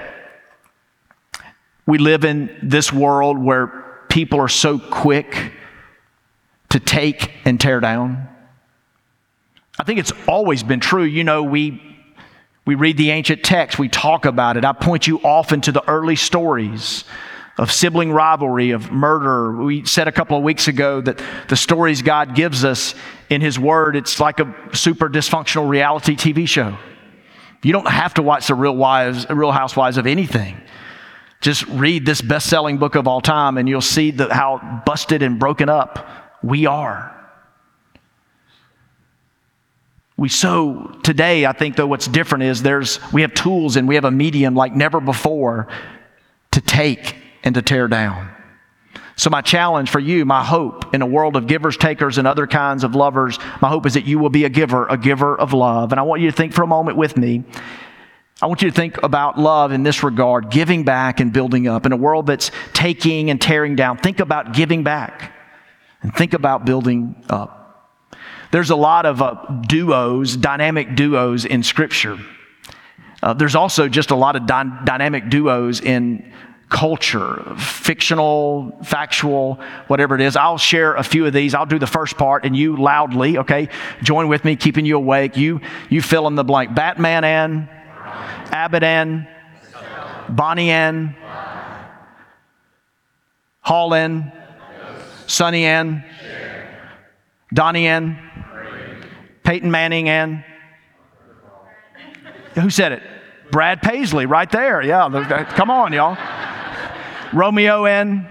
we 1.85 1.97
live 1.97 2.25
in 2.25 2.57
this 2.63 2.91
world 2.91 3.37
where 3.37 4.01
people 4.09 4.39
are 4.39 4.47
so 4.47 4.79
quick 4.79 5.53
to 6.69 6.79
take 6.79 7.31
and 7.45 7.59
tear 7.59 7.79
down? 7.79 8.27
I 9.79 9.83
think 9.83 9.99
it's 9.99 10.13
always 10.27 10.63
been 10.63 10.79
true. 10.79 11.03
You 11.03 11.23
know, 11.23 11.43
we 11.43 11.81
we 12.65 12.73
read 12.73 12.97
the 12.97 13.11
ancient 13.11 13.43
texts, 13.43 13.77
we 13.77 13.89
talk 13.89 14.25
about 14.25 14.57
it. 14.57 14.65
I 14.65 14.73
point 14.73 15.05
you 15.05 15.19
often 15.19 15.61
to 15.61 15.71
the 15.71 15.87
early 15.87 16.15
stories 16.15 17.03
of 17.57 17.71
sibling 17.71 18.11
rivalry, 18.11 18.71
of 18.71 18.91
murder. 18.91 19.55
We 19.55 19.85
said 19.85 20.07
a 20.07 20.11
couple 20.11 20.35
of 20.35 20.43
weeks 20.43 20.67
ago 20.67 20.99
that 21.01 21.21
the 21.47 21.55
stories 21.55 22.01
God 22.01 22.35
gives 22.35 22.65
us 22.65 22.95
in 23.29 23.41
His 23.41 23.59
Word, 23.59 23.95
it's 23.95 24.19
like 24.19 24.39
a 24.39 24.53
super 24.73 25.09
dysfunctional 25.09 25.69
reality 25.69 26.15
TV 26.15 26.47
show. 26.47 26.75
You 27.65 27.71
don't 27.71 27.87
have 27.87 28.13
to 28.13 28.21
watch 28.21 28.45
the 28.45 28.53
real 28.53 28.75
wives, 28.75 29.27
real 29.27 29.51
housewives 29.51 29.97
of 29.97 30.05
anything. 30.05 30.61
Just 31.41 31.65
read 31.65 32.05
this 32.05 32.21
best-selling 32.21 32.77
book 32.77 32.93
of 32.93 33.07
all 33.07 33.21
time 33.21 33.57
and 33.57 33.67
you'll 33.67 33.81
see 33.81 34.11
the, 34.11 34.31
how 34.31 34.83
busted 34.85 35.23
and 35.23 35.39
broken 35.39 35.67
up 35.67 36.07
we 36.43 36.67
are. 36.67 37.11
We 40.15 40.29
so 40.29 40.95
today, 41.01 41.47
I 41.47 41.53
think 41.53 41.75
though 41.75 41.87
what's 41.87 42.07
different 42.07 42.43
is 42.43 42.61
there's 42.61 42.99
we 43.11 43.23
have 43.23 43.33
tools 43.33 43.77
and 43.77 43.87
we 43.87 43.95
have 43.95 44.05
a 44.05 44.11
medium 44.11 44.53
like 44.53 44.75
never 44.75 45.01
before 45.01 45.67
to 46.51 46.61
take 46.61 47.15
and 47.43 47.55
to 47.55 47.63
tear 47.63 47.87
down. 47.87 48.29
So, 49.17 49.29
my 49.29 49.41
challenge 49.41 49.89
for 49.89 49.99
you, 49.99 50.25
my 50.25 50.43
hope 50.43 50.93
in 50.93 51.01
a 51.01 51.05
world 51.05 51.37
of 51.37 51.47
givers, 51.47 51.77
takers, 51.77 52.17
and 52.17 52.27
other 52.27 52.47
kinds 52.47 52.83
of 52.83 52.95
lovers, 52.95 53.39
my 53.61 53.69
hope 53.69 53.85
is 53.85 53.93
that 53.93 54.05
you 54.05 54.19
will 54.19 54.29
be 54.29 54.43
a 54.43 54.49
giver, 54.49 54.87
a 54.87 54.97
giver 54.97 55.37
of 55.37 55.53
love. 55.53 55.93
And 55.93 55.99
I 55.99 56.03
want 56.03 56.21
you 56.21 56.29
to 56.29 56.35
think 56.35 56.53
for 56.53 56.63
a 56.63 56.67
moment 56.67 56.97
with 56.97 57.15
me. 57.15 57.43
I 58.41 58.47
want 58.47 58.61
you 58.61 58.69
to 58.69 58.75
think 58.75 59.01
about 59.01 59.39
love 59.39 59.71
in 59.71 59.83
this 59.83 60.03
regard, 60.03 60.51
giving 60.51 60.83
back 60.83 61.21
and 61.21 61.31
building 61.31 61.69
up. 61.69 61.85
In 61.85 61.93
a 61.93 61.97
world 61.97 62.27
that's 62.27 62.51
taking 62.73 63.29
and 63.29 63.39
tearing 63.39 63.77
down, 63.77 63.97
think 63.97 64.19
about 64.19 64.53
giving 64.53 64.83
back 64.83 65.31
and 66.01 66.13
think 66.13 66.33
about 66.33 66.65
building 66.65 67.15
up. 67.29 67.65
There's 68.51 68.69
a 68.69 68.75
lot 68.75 69.05
of 69.05 69.21
uh, 69.21 69.45
duos, 69.67 70.35
dynamic 70.35 70.95
duos 70.95 71.45
in 71.45 71.63
Scripture. 71.63 72.19
Uh, 73.23 73.33
there's 73.33 73.55
also 73.55 73.87
just 73.87 74.11
a 74.11 74.15
lot 74.15 74.35
of 74.35 74.45
dy- 74.45 74.83
dynamic 74.83 75.29
duos 75.29 75.79
in 75.79 76.31
culture, 76.69 77.43
fictional, 77.57 78.77
factual, 78.83 79.59
whatever 79.87 80.15
it 80.15 80.21
is. 80.21 80.35
I'll 80.35 80.57
share 80.57 80.95
a 80.95 81.03
few 81.03 81.25
of 81.25 81.33
these. 81.33 81.53
I'll 81.53 81.65
do 81.65 81.79
the 81.79 81.87
first 81.87 82.17
part 82.17 82.43
and 82.45 82.55
you 82.55 82.75
loudly, 82.75 83.37
okay? 83.39 83.69
Join 84.01 84.27
with 84.27 84.43
me, 84.43 84.55
keeping 84.55 84.85
you 84.85 84.97
awake. 84.97 85.37
You 85.37 85.61
you 85.89 86.01
fill 86.01 86.27
in 86.27 86.35
the 86.35 86.43
blank. 86.43 86.73
Batman 86.73 87.23
and 87.23 87.69
Abadan, 88.51 89.27
Bonnie 90.29 90.71
Ann, 90.71 91.15
Hall 93.61 93.93
Ann, 93.93 94.31
Sonny 95.27 95.65
Ann, 95.65 96.03
Donnie 97.53 97.87
Ann, 97.87 98.19
Peyton 99.43 99.69
Manning 99.69 100.09
Ann. 100.09 100.43
Who 102.55 102.69
said 102.69 102.93
it? 102.93 103.03
Brad 103.55 103.81
Paisley, 103.81 104.25
right 104.25 104.51
there. 104.51 104.81
Yeah, 104.81 105.45
come 105.55 105.71
on, 105.71 105.93
y'all. 105.93 106.17
Romeo 107.31 107.85
N. 107.85 108.27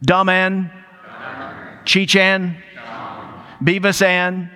Dumb 0.00 0.30
N. 0.30 0.70
Cheech 1.84 2.16
N. 2.16 2.56
Beavis 3.62 4.00
N. 4.00 4.50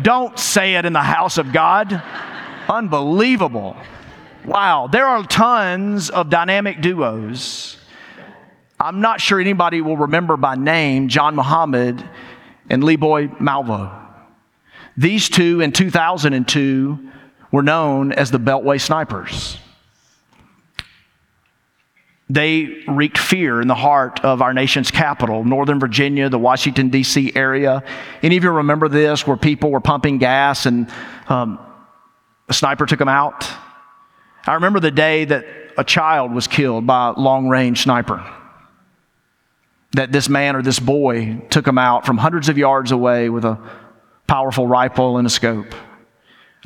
Don't 0.00 0.38
say 0.38 0.76
it 0.76 0.84
in 0.84 0.92
the 0.92 1.02
house 1.02 1.38
of 1.38 1.52
God. 1.52 2.00
Unbelievable. 2.68 3.76
Wow, 4.44 4.86
there 4.86 5.06
are 5.06 5.24
tons 5.26 6.08
of 6.08 6.30
dynamic 6.30 6.80
duos. 6.80 7.78
I'm 8.78 9.00
not 9.00 9.20
sure 9.20 9.40
anybody 9.40 9.80
will 9.80 9.96
remember 9.96 10.36
by 10.36 10.54
name 10.54 11.08
John 11.08 11.34
Muhammad 11.34 12.08
and 12.70 12.84
Lee 12.84 12.94
Boyd 12.94 13.38
Malvo. 13.40 13.90
These 14.96 15.28
two 15.28 15.60
in 15.60 15.72
2002 15.72 17.08
were 17.50 17.62
known 17.62 18.12
as 18.12 18.30
the 18.30 18.38
Beltway 18.38 18.80
Snipers. 18.80 19.58
They 22.30 22.84
wreaked 22.86 23.16
fear 23.16 23.62
in 23.62 23.68
the 23.68 23.74
heart 23.74 24.22
of 24.22 24.42
our 24.42 24.52
nation's 24.52 24.90
capital, 24.90 25.44
Northern 25.44 25.80
Virginia, 25.80 26.28
the 26.28 26.38
Washington, 26.38 26.90
D.C. 26.90 27.32
area. 27.34 27.82
Any 28.22 28.36
of 28.36 28.44
you 28.44 28.50
remember 28.50 28.88
this 28.88 29.26
where 29.26 29.38
people 29.38 29.70
were 29.70 29.80
pumping 29.80 30.18
gas 30.18 30.66
and 30.66 30.90
um, 31.28 31.58
a 32.48 32.52
sniper 32.52 32.84
took 32.84 32.98
them 32.98 33.08
out? 33.08 33.48
I 34.46 34.54
remember 34.54 34.78
the 34.78 34.90
day 34.90 35.24
that 35.24 35.46
a 35.78 35.84
child 35.84 36.34
was 36.34 36.46
killed 36.46 36.86
by 36.86 37.08
a 37.08 37.12
long 37.12 37.48
range 37.48 37.82
sniper. 37.82 38.22
That 39.92 40.12
this 40.12 40.28
man 40.28 40.54
or 40.54 40.60
this 40.60 40.78
boy 40.78 41.40
took 41.48 41.66
him 41.66 41.78
out 41.78 42.04
from 42.04 42.18
hundreds 42.18 42.50
of 42.50 42.58
yards 42.58 42.92
away 42.92 43.30
with 43.30 43.46
a 43.46 43.58
powerful 44.26 44.66
rifle 44.66 45.16
and 45.16 45.26
a 45.26 45.30
scope. 45.30 45.74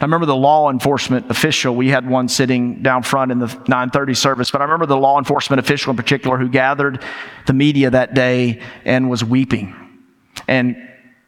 I 0.00 0.04
remember 0.04 0.26
the 0.26 0.36
law 0.36 0.70
enforcement 0.70 1.30
official. 1.30 1.76
We 1.76 1.88
had 1.88 2.08
one 2.08 2.28
sitting 2.28 2.82
down 2.82 3.02
front 3.02 3.30
in 3.30 3.38
the 3.38 3.46
9:30 3.46 4.14
service, 4.16 4.50
but 4.50 4.60
I 4.60 4.64
remember 4.64 4.86
the 4.86 4.96
law 4.96 5.18
enforcement 5.18 5.60
official 5.60 5.90
in 5.90 5.96
particular 5.96 6.38
who 6.38 6.48
gathered 6.48 7.02
the 7.46 7.52
media 7.52 7.90
that 7.90 8.14
day 8.14 8.60
and 8.84 9.10
was 9.10 9.22
weeping. 9.22 9.74
And 10.48 10.76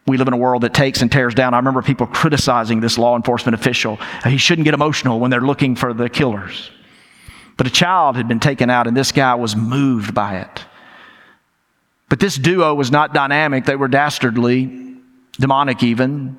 we 0.06 0.16
live 0.16 0.28
in 0.28 0.34
a 0.34 0.38
world 0.38 0.62
that 0.62 0.74
takes 0.74 1.02
and 1.02 1.12
tears 1.12 1.34
down. 1.34 1.54
I 1.54 1.58
remember 1.58 1.82
people 1.82 2.06
criticizing 2.06 2.80
this 2.80 2.98
law 2.98 3.16
enforcement 3.16 3.54
official. 3.54 3.98
He 4.24 4.38
shouldn't 4.38 4.64
get 4.64 4.74
emotional 4.74 5.20
when 5.20 5.30
they're 5.30 5.40
looking 5.40 5.76
for 5.76 5.92
the 5.94 6.08
killers. 6.08 6.70
But 7.56 7.66
a 7.66 7.70
child 7.70 8.16
had 8.16 8.28
been 8.28 8.40
taken 8.40 8.68
out, 8.68 8.86
and 8.86 8.96
this 8.96 9.12
guy 9.12 9.34
was 9.34 9.54
moved 9.54 10.14
by 10.14 10.38
it. 10.38 10.64
But 12.08 12.20
this 12.20 12.36
duo 12.36 12.74
was 12.74 12.90
not 12.90 13.14
dynamic, 13.14 13.64
they 13.64 13.76
were 13.76 13.88
dastardly, 13.88 14.96
demonic 15.38 15.82
even. 15.82 16.36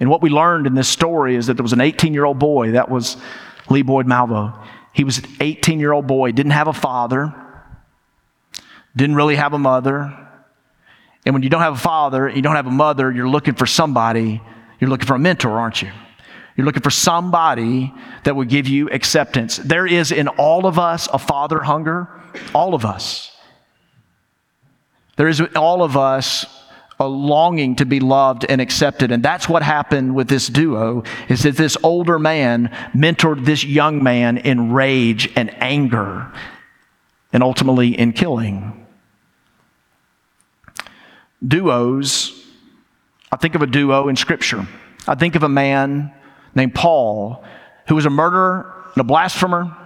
And 0.00 0.10
what 0.10 0.22
we 0.22 0.30
learned 0.30 0.66
in 0.66 0.74
this 0.74 0.88
story 0.88 1.36
is 1.36 1.46
that 1.46 1.54
there 1.54 1.62
was 1.62 1.72
an 1.72 1.80
18 1.80 2.12
year 2.12 2.24
old 2.24 2.38
boy, 2.38 2.72
that 2.72 2.90
was 2.90 3.16
Lee 3.70 3.82
Boyd 3.82 4.06
Malvo. 4.06 4.56
He 4.92 5.04
was 5.04 5.18
an 5.18 5.26
18 5.40 5.80
year 5.80 5.92
old 5.92 6.06
boy, 6.06 6.32
didn't 6.32 6.52
have 6.52 6.68
a 6.68 6.72
father, 6.72 7.34
didn't 8.94 9.16
really 9.16 9.36
have 9.36 9.52
a 9.52 9.58
mother. 9.58 10.16
And 11.24 11.34
when 11.34 11.42
you 11.42 11.48
don't 11.48 11.62
have 11.62 11.74
a 11.74 11.78
father, 11.78 12.28
you 12.28 12.42
don't 12.42 12.56
have 12.56 12.66
a 12.66 12.70
mother, 12.70 13.10
you're 13.10 13.28
looking 13.28 13.54
for 13.54 13.66
somebody, 13.66 14.40
you're 14.80 14.90
looking 14.90 15.06
for 15.06 15.14
a 15.14 15.18
mentor, 15.18 15.58
aren't 15.58 15.82
you? 15.82 15.90
You're 16.56 16.64
looking 16.64 16.82
for 16.82 16.90
somebody 16.90 17.92
that 18.24 18.34
will 18.34 18.44
give 18.44 18.66
you 18.68 18.88
acceptance. 18.90 19.56
There 19.56 19.86
is 19.86 20.12
in 20.12 20.28
all 20.28 20.66
of 20.66 20.78
us 20.78 21.08
a 21.12 21.18
father 21.18 21.60
hunger, 21.60 22.08
all 22.54 22.74
of 22.74 22.84
us. 22.84 23.36
There 25.16 25.28
is 25.28 25.42
all 25.54 25.82
of 25.82 25.96
us 25.96 26.46
a 26.98 27.06
longing 27.06 27.76
to 27.76 27.84
be 27.84 28.00
loved 28.00 28.46
and 28.48 28.60
accepted. 28.60 29.12
And 29.12 29.22
that's 29.22 29.48
what 29.48 29.62
happened 29.62 30.14
with 30.14 30.28
this 30.28 30.46
duo 30.46 31.04
is 31.28 31.42
that 31.42 31.56
this 31.56 31.76
older 31.82 32.18
man 32.18 32.68
mentored 32.94 33.44
this 33.44 33.64
young 33.64 34.02
man 34.02 34.38
in 34.38 34.72
rage 34.72 35.30
and 35.36 35.54
anger 35.62 36.32
and 37.32 37.42
ultimately 37.42 37.98
in 37.98 38.12
killing. 38.12 38.86
Duos 41.46 42.44
i 43.32 43.36
think 43.36 43.54
of 43.54 43.62
a 43.62 43.66
duo 43.66 44.08
in 44.08 44.16
scripture. 44.16 44.66
I 45.06 45.14
think 45.14 45.34
of 45.34 45.42
a 45.42 45.48
man 45.48 46.12
named 46.54 46.74
paul 46.74 47.44
who 47.88 47.94
was 47.94 48.06
a 48.06 48.10
murderer 48.10 48.72
and 48.94 49.00
a 49.00 49.04
blasphemer. 49.04 49.76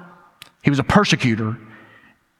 He 0.63 0.71
was 0.71 0.79
a 0.79 0.85
persecutor 0.85 1.59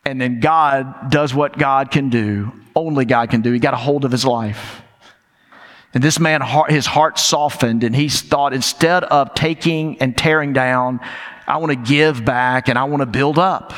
and 0.05 0.21
then 0.21 0.41
god 0.41 1.11
does 1.11 1.35
what 1.35 1.59
god 1.59 1.91
can 1.91 2.11
do 2.11 2.53
only 2.75 3.05
God 3.05 3.31
can 3.31 3.43
do. 3.43 3.53
He 3.53 3.59
got 3.59 3.75
a 3.75 3.79
hold 3.79 4.05
of 4.05 4.13
his 4.13 4.25
life. 4.25 4.83
And 5.93 6.03
this 6.03 6.21
man, 6.21 6.41
his 6.69 6.87
heart 6.87 7.19
softened, 7.19 7.83
and 7.83 7.95
he 7.95 8.09
thought 8.09 8.55
instead 8.55 9.03
of 9.05 9.35
taking 9.35 10.01
and 10.01 10.17
tearing 10.17 10.53
down, 10.53 11.01
I 11.49 11.57
want 11.57 11.71
to 11.71 11.77
give 11.77 12.25
back 12.25 12.69
and 12.69 12.79
I 12.79 12.85
want 12.85 13.01
to 13.01 13.07
build 13.07 13.39
up. 13.39 13.75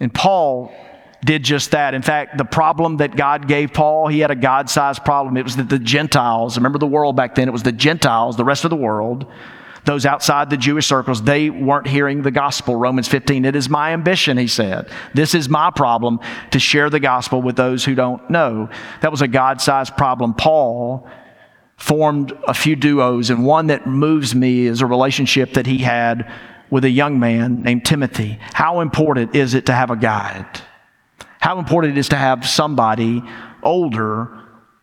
And 0.00 0.12
Paul 0.12 0.72
did 1.22 1.42
just 1.42 1.72
that. 1.72 1.92
In 1.92 2.00
fact, 2.00 2.38
the 2.38 2.46
problem 2.46 2.96
that 2.96 3.14
God 3.14 3.46
gave 3.46 3.74
Paul, 3.74 4.08
he 4.08 4.20
had 4.20 4.30
a 4.30 4.36
God 4.36 4.70
sized 4.70 5.04
problem. 5.04 5.36
It 5.36 5.44
was 5.44 5.56
that 5.56 5.68
the 5.68 5.78
Gentiles, 5.78 6.56
remember 6.56 6.78
the 6.78 6.86
world 6.86 7.14
back 7.14 7.34
then, 7.34 7.46
it 7.46 7.52
was 7.52 7.62
the 7.62 7.72
Gentiles, 7.72 8.38
the 8.38 8.44
rest 8.44 8.64
of 8.64 8.70
the 8.70 8.76
world, 8.76 9.26
those 9.84 10.06
outside 10.06 10.50
the 10.50 10.56
Jewish 10.56 10.86
circles, 10.86 11.22
they 11.22 11.50
weren't 11.50 11.86
hearing 11.86 12.22
the 12.22 12.30
gospel. 12.30 12.76
Romans 12.76 13.08
15, 13.08 13.44
it 13.44 13.56
is 13.56 13.68
my 13.68 13.92
ambition, 13.92 14.36
he 14.36 14.46
said. 14.46 14.90
This 15.14 15.34
is 15.34 15.48
my 15.48 15.70
problem 15.70 16.20
to 16.50 16.58
share 16.58 16.90
the 16.90 17.00
gospel 17.00 17.42
with 17.42 17.56
those 17.56 17.84
who 17.84 17.94
don't 17.94 18.28
know. 18.30 18.68
That 19.00 19.10
was 19.10 19.22
a 19.22 19.28
God 19.28 19.60
sized 19.60 19.96
problem. 19.96 20.34
Paul 20.34 21.08
formed 21.76 22.32
a 22.46 22.54
few 22.54 22.76
duos, 22.76 23.30
and 23.30 23.44
one 23.44 23.68
that 23.68 23.86
moves 23.86 24.34
me 24.34 24.66
is 24.66 24.82
a 24.82 24.86
relationship 24.86 25.54
that 25.54 25.66
he 25.66 25.78
had 25.78 26.30
with 26.68 26.84
a 26.84 26.90
young 26.90 27.18
man 27.18 27.62
named 27.62 27.84
Timothy. 27.84 28.38
How 28.52 28.80
important 28.80 29.34
is 29.34 29.54
it 29.54 29.66
to 29.66 29.72
have 29.72 29.90
a 29.90 29.96
guide? 29.96 30.60
How 31.40 31.58
important 31.58 31.96
it 31.96 32.00
is 32.00 32.10
to 32.10 32.16
have 32.16 32.46
somebody 32.46 33.22
older 33.62 34.30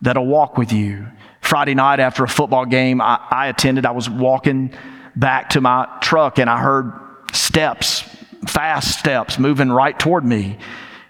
that'll 0.00 0.26
walk 0.26 0.56
with 0.56 0.72
you. 0.72 1.06
Friday 1.48 1.74
night 1.74 1.98
after 1.98 2.24
a 2.24 2.28
football 2.28 2.66
game 2.66 3.00
I, 3.00 3.18
I 3.30 3.46
attended, 3.46 3.86
I 3.86 3.92
was 3.92 4.10
walking 4.10 4.70
back 5.16 5.48
to 5.50 5.62
my 5.62 5.88
truck 6.02 6.38
and 6.38 6.50
I 6.50 6.60
heard 6.60 6.92
steps, 7.32 8.02
fast 8.46 8.98
steps 8.98 9.38
moving 9.38 9.70
right 9.70 9.98
toward 9.98 10.26
me. 10.26 10.58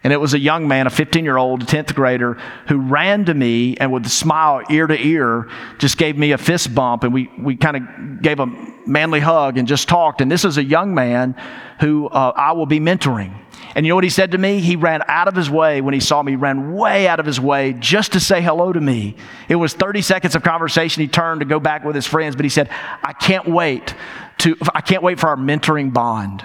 And 0.04 0.12
it 0.12 0.18
was 0.18 0.34
a 0.34 0.38
young 0.38 0.68
man, 0.68 0.86
a 0.86 0.90
15 0.90 1.24
year 1.24 1.36
old, 1.36 1.66
10th 1.66 1.92
grader, 1.92 2.34
who 2.68 2.78
ran 2.78 3.24
to 3.24 3.34
me 3.34 3.76
and 3.78 3.92
with 3.92 4.06
a 4.06 4.10
smile 4.10 4.62
ear 4.70 4.86
to 4.86 4.96
ear 4.96 5.50
just 5.78 5.98
gave 5.98 6.16
me 6.16 6.30
a 6.30 6.38
fist 6.38 6.72
bump. 6.72 7.02
And 7.02 7.12
we, 7.12 7.28
we 7.36 7.56
kind 7.56 7.76
of 7.76 8.22
gave 8.22 8.38
a 8.38 8.46
manly 8.88 9.20
hug 9.20 9.58
and 9.58 9.68
just 9.68 9.88
talked. 9.88 10.20
And 10.20 10.30
this 10.30 10.44
is 10.44 10.56
a 10.56 10.64
young 10.64 10.94
man 10.94 11.34
who 11.80 12.08
uh, 12.08 12.32
I 12.34 12.52
will 12.52 12.66
be 12.66 12.80
mentoring. 12.80 13.34
And 13.74 13.84
you 13.84 13.90
know 13.90 13.94
what 13.94 14.04
he 14.04 14.10
said 14.10 14.32
to 14.32 14.38
me? 14.38 14.60
He 14.60 14.76
ran 14.76 15.02
out 15.06 15.28
of 15.28 15.36
his 15.36 15.50
way 15.50 15.80
when 15.80 15.94
he 15.94 16.00
saw 16.00 16.22
me, 16.22 16.36
ran 16.36 16.72
way 16.72 17.06
out 17.06 17.20
of 17.20 17.26
his 17.26 17.38
way 17.38 17.74
just 17.74 18.12
to 18.14 18.20
say 18.20 18.40
hello 18.40 18.72
to 18.72 18.80
me. 18.80 19.16
It 19.48 19.56
was 19.56 19.74
30 19.74 20.02
seconds 20.02 20.34
of 20.34 20.42
conversation. 20.42 21.02
He 21.02 21.08
turned 21.08 21.40
to 21.40 21.46
go 21.46 21.60
back 21.60 21.84
with 21.84 21.94
his 21.94 22.06
friends, 22.06 22.34
but 22.34 22.44
he 22.44 22.48
said, 22.48 22.70
I 23.02 23.12
can't 23.12 23.46
wait 23.46 23.94
to, 24.38 24.56
I 24.74 24.80
can't 24.80 25.02
wait 25.02 25.20
for 25.20 25.28
our 25.28 25.36
mentoring 25.36 25.92
bond. 25.92 26.44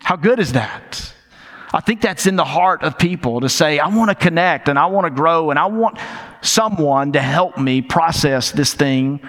How 0.00 0.16
good 0.16 0.40
is 0.40 0.52
that? 0.52 1.14
I 1.72 1.80
think 1.80 2.02
that's 2.02 2.26
in 2.26 2.36
the 2.36 2.44
heart 2.44 2.82
of 2.82 2.98
people 2.98 3.40
to 3.40 3.48
say, 3.48 3.78
I 3.78 3.88
want 3.88 4.10
to 4.10 4.14
connect 4.14 4.68
and 4.68 4.78
I 4.78 4.86
want 4.86 5.06
to 5.06 5.10
grow 5.10 5.50
and 5.50 5.58
I 5.58 5.66
want 5.66 5.98
someone 6.42 7.12
to 7.12 7.20
help 7.20 7.56
me 7.56 7.80
process 7.80 8.50
this 8.52 8.74
thing 8.74 9.20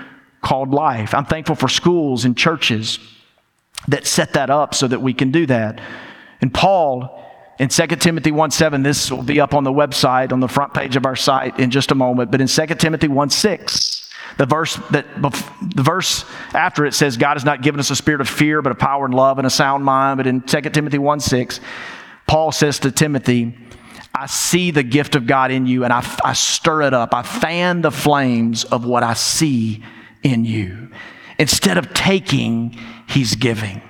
called 0.43 0.71
life. 0.71 1.15
I'm 1.15 1.25
thankful 1.25 1.55
for 1.55 1.67
schools 1.67 2.25
and 2.25 2.37
churches 2.37 2.99
that 3.87 4.05
set 4.05 4.33
that 4.33 4.49
up 4.49 4.75
so 4.75 4.87
that 4.87 5.01
we 5.01 5.13
can 5.13 5.31
do 5.31 5.47
that. 5.47 5.81
And 6.41 6.53
Paul 6.53 7.19
in 7.59 7.69
2 7.69 7.87
Timothy 7.87 8.31
1 8.31 8.51
7, 8.51 8.83
this 8.83 9.11
will 9.11 9.23
be 9.23 9.39
up 9.39 9.53
on 9.53 9.63
the 9.63 9.71
website, 9.71 10.31
on 10.31 10.39
the 10.39 10.47
front 10.47 10.73
page 10.73 10.95
of 10.95 11.05
our 11.05 11.15
site 11.15 11.59
in 11.59 11.71
just 11.71 11.91
a 11.91 11.95
moment. 11.95 12.31
But 12.31 12.41
in 12.41 12.47
2 12.47 12.65
Timothy 12.75 13.07
1 13.07 13.29
6, 13.29 14.11
the 14.37 14.45
verse 14.45 14.75
that 14.89 15.05
the 15.21 15.83
verse 15.83 16.25
after 16.53 16.85
it 16.85 16.93
says, 16.93 17.17
God 17.17 17.35
has 17.35 17.45
not 17.45 17.61
given 17.61 17.79
us 17.79 17.91
a 17.91 17.95
spirit 17.95 18.21
of 18.21 18.27
fear, 18.27 18.61
but 18.61 18.71
a 18.71 18.75
power 18.75 19.05
and 19.05 19.13
love 19.13 19.37
and 19.37 19.45
a 19.45 19.51
sound 19.51 19.85
mind. 19.85 20.17
But 20.17 20.27
in 20.27 20.41
2 20.41 20.61
Timothy 20.61 20.97
1 20.97 21.19
6, 21.19 21.59
Paul 22.25 22.51
says 22.51 22.79
to 22.79 22.91
Timothy, 22.91 23.55
I 24.15 24.25
see 24.25 24.71
the 24.71 24.83
gift 24.83 25.15
of 25.15 25.27
God 25.27 25.51
in 25.51 25.65
you 25.65 25.83
and 25.83 25.93
I, 25.93 26.03
I 26.23 26.33
stir 26.33 26.83
it 26.83 26.93
up. 26.93 27.13
I 27.13 27.21
fan 27.21 27.81
the 27.81 27.91
flames 27.91 28.63
of 28.63 28.85
what 28.85 29.03
I 29.03 29.13
see 29.13 29.83
in 30.23 30.45
you. 30.45 30.89
Instead 31.37 31.77
of 31.77 31.93
taking, 31.93 32.77
he's 33.07 33.35
giving. 33.35 33.81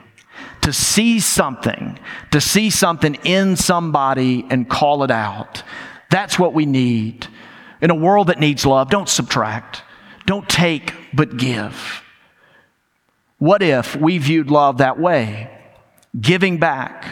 To 0.62 0.74
see 0.74 1.20
something, 1.20 2.00
to 2.32 2.40
see 2.40 2.70
something 2.70 3.16
in 3.24 3.56
somebody 3.56 4.46
and 4.50 4.70
call 4.70 5.04
it 5.04 5.12
out. 5.12 5.63
That's 6.10 6.40
what 6.40 6.54
we 6.54 6.66
need. 6.66 7.28
In 7.82 7.90
a 7.90 7.96
world 7.96 8.28
that 8.28 8.40
needs 8.40 8.66
love, 8.66 8.90
don't 8.90 9.10
subtract. 9.10 9.84
Don't 10.25 10.48
take, 10.48 10.94
but 11.13 11.38
give. 11.38 12.02
What 13.40 13.62
if 13.62 13.96
we 13.96 14.20
viewed 14.20 14.50
love 14.50 14.78
that 14.78 14.98
way? 14.98 15.50
Giving 16.20 16.60
back, 16.60 17.06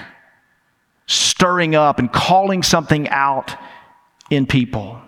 stirring 1.07 1.75
up, 1.75 1.99
and 1.99 2.11
calling 2.11 2.63
something 2.63 3.09
out 3.09 3.53
in 4.29 4.45
people. 4.45 5.01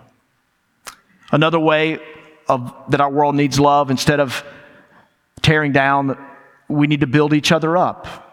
Another 1.32 1.58
way 1.58 1.98
of, 2.48 2.74
that 2.90 3.00
our 3.00 3.10
world 3.10 3.34
needs 3.34 3.58
love, 3.58 3.90
instead 3.90 4.20
of 4.20 4.44
tearing 5.42 5.72
down, 5.72 6.18
we 6.68 6.86
need 6.86 7.00
to 7.00 7.06
build 7.06 7.32
each 7.32 7.52
other 7.52 7.76
up. 7.76 8.24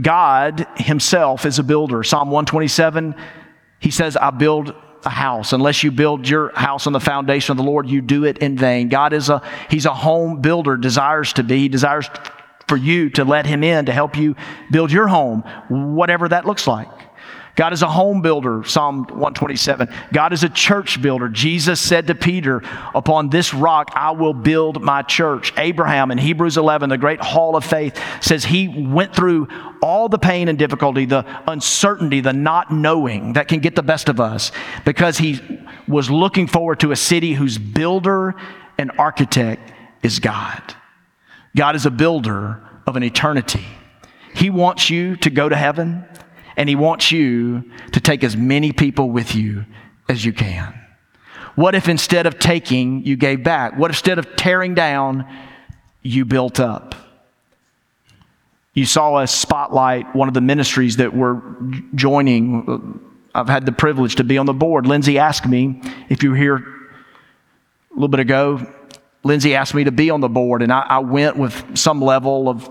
God 0.00 0.66
Himself 0.76 1.46
is 1.46 1.58
a 1.58 1.62
builder. 1.62 2.02
Psalm 2.02 2.28
127, 2.28 3.14
He 3.78 3.90
says, 3.90 4.16
I 4.16 4.30
build 4.30 4.74
a 5.04 5.10
house. 5.10 5.52
Unless 5.52 5.82
you 5.82 5.90
build 5.90 6.28
your 6.28 6.52
house 6.54 6.86
on 6.86 6.92
the 6.92 7.00
foundation 7.00 7.52
of 7.52 7.56
the 7.58 7.70
Lord, 7.70 7.88
you 7.88 8.00
do 8.00 8.24
it 8.24 8.38
in 8.38 8.56
vain. 8.56 8.88
God 8.88 9.12
is 9.12 9.28
a 9.28 9.42
He's 9.70 9.86
a 9.86 9.94
home 9.94 10.40
builder, 10.40 10.76
desires 10.76 11.32
to 11.34 11.42
be. 11.42 11.58
He 11.58 11.68
desires 11.68 12.08
for 12.66 12.76
you 12.76 13.10
to 13.10 13.24
let 13.24 13.46
Him 13.46 13.62
in 13.62 13.86
to 13.86 13.92
help 13.92 14.16
you 14.16 14.34
build 14.70 14.90
your 14.90 15.06
home, 15.08 15.42
whatever 15.68 16.28
that 16.28 16.46
looks 16.46 16.66
like. 16.66 16.88
God 17.56 17.72
is 17.72 17.82
a 17.82 17.88
home 17.88 18.20
builder, 18.20 18.64
Psalm 18.64 19.04
127. 19.04 19.88
God 20.12 20.32
is 20.32 20.42
a 20.42 20.48
church 20.48 21.00
builder. 21.00 21.28
Jesus 21.28 21.80
said 21.80 22.08
to 22.08 22.14
Peter, 22.14 22.62
Upon 22.94 23.30
this 23.30 23.54
rock 23.54 23.92
I 23.94 24.10
will 24.10 24.34
build 24.34 24.82
my 24.82 25.02
church. 25.02 25.52
Abraham 25.56 26.10
in 26.10 26.18
Hebrews 26.18 26.56
11, 26.56 26.90
the 26.90 26.98
great 26.98 27.20
hall 27.20 27.54
of 27.54 27.64
faith, 27.64 28.00
says 28.20 28.44
he 28.44 28.66
went 28.66 29.14
through 29.14 29.48
all 29.80 30.08
the 30.08 30.18
pain 30.18 30.48
and 30.48 30.58
difficulty, 30.58 31.04
the 31.04 31.24
uncertainty, 31.46 32.20
the 32.20 32.32
not 32.32 32.72
knowing 32.72 33.34
that 33.34 33.46
can 33.46 33.60
get 33.60 33.76
the 33.76 33.82
best 33.82 34.08
of 34.08 34.18
us 34.18 34.50
because 34.84 35.18
he 35.18 35.40
was 35.86 36.10
looking 36.10 36.48
forward 36.48 36.80
to 36.80 36.90
a 36.90 36.96
city 36.96 37.34
whose 37.34 37.56
builder 37.56 38.34
and 38.78 38.90
architect 38.98 39.72
is 40.02 40.18
God. 40.18 40.74
God 41.54 41.76
is 41.76 41.86
a 41.86 41.90
builder 41.90 42.60
of 42.84 42.96
an 42.96 43.04
eternity. 43.04 43.64
He 44.34 44.50
wants 44.50 44.90
you 44.90 45.14
to 45.16 45.30
go 45.30 45.48
to 45.48 45.54
heaven 45.54 46.04
and 46.56 46.68
He 46.68 46.74
wants 46.74 47.12
you 47.12 47.70
to 47.92 48.00
take 48.00 48.24
as 48.24 48.36
many 48.36 48.72
people 48.72 49.10
with 49.10 49.34
you 49.34 49.64
as 50.08 50.24
you 50.24 50.32
can. 50.32 50.74
What 51.54 51.74
if 51.74 51.88
instead 51.88 52.26
of 52.26 52.38
taking, 52.38 53.04
you 53.04 53.16
gave 53.16 53.44
back? 53.44 53.78
What 53.78 53.90
if 53.90 53.96
instead 53.96 54.18
of 54.18 54.36
tearing 54.36 54.74
down, 54.74 55.26
you 56.02 56.24
built 56.24 56.58
up? 56.58 56.94
You 58.74 58.84
saw 58.86 59.14
us 59.14 59.32
spotlight 59.32 60.14
one 60.16 60.26
of 60.26 60.34
the 60.34 60.40
ministries 60.40 60.96
that 60.96 61.14
we're 61.14 61.40
joining. 61.94 63.00
I've 63.32 63.48
had 63.48 63.66
the 63.66 63.72
privilege 63.72 64.16
to 64.16 64.24
be 64.24 64.36
on 64.36 64.46
the 64.46 64.52
board. 64.52 64.86
Lindsay 64.86 65.18
asked 65.18 65.46
me, 65.46 65.80
if 66.08 66.24
you 66.24 66.30
were 66.30 66.36
here 66.36 66.56
a 66.56 67.94
little 67.94 68.08
bit 68.08 68.20
ago, 68.20 68.66
Lindsay 69.22 69.54
asked 69.54 69.74
me 69.74 69.84
to 69.84 69.92
be 69.92 70.10
on 70.10 70.20
the 70.20 70.28
board, 70.28 70.60
and 70.60 70.72
I, 70.72 70.80
I 70.80 70.98
went 70.98 71.36
with 71.36 71.78
some 71.78 72.00
level 72.02 72.48
of 72.48 72.68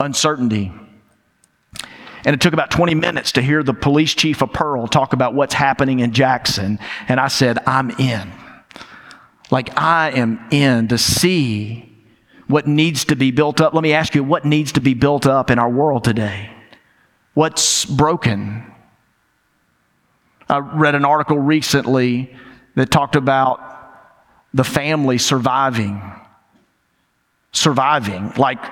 uncertainty. 0.00 0.72
And 2.24 2.34
it 2.34 2.40
took 2.40 2.52
about 2.52 2.70
20 2.70 2.94
minutes 2.94 3.32
to 3.32 3.42
hear 3.42 3.62
the 3.62 3.74
police 3.74 4.14
chief 4.14 4.42
of 4.42 4.52
Pearl 4.52 4.86
talk 4.86 5.12
about 5.12 5.34
what's 5.34 5.54
happening 5.54 6.00
in 6.00 6.12
Jackson. 6.12 6.78
And 7.08 7.18
I 7.18 7.28
said, 7.28 7.58
I'm 7.66 7.90
in. 7.90 8.30
Like, 9.50 9.76
I 9.76 10.10
am 10.12 10.40
in 10.50 10.88
to 10.88 10.98
see 10.98 11.88
what 12.46 12.66
needs 12.66 13.04
to 13.06 13.16
be 13.16 13.30
built 13.30 13.60
up. 13.60 13.74
Let 13.74 13.82
me 13.82 13.92
ask 13.92 14.14
you, 14.14 14.22
what 14.22 14.44
needs 14.44 14.72
to 14.72 14.80
be 14.80 14.94
built 14.94 15.26
up 15.26 15.50
in 15.50 15.58
our 15.58 15.68
world 15.68 16.04
today? 16.04 16.50
What's 17.34 17.84
broken? 17.84 18.70
I 20.48 20.58
read 20.58 20.94
an 20.94 21.04
article 21.04 21.38
recently 21.38 22.34
that 22.76 22.90
talked 22.90 23.16
about 23.16 23.60
the 24.54 24.64
family 24.64 25.18
surviving, 25.18 26.00
surviving 27.52 28.32
like 28.36 28.62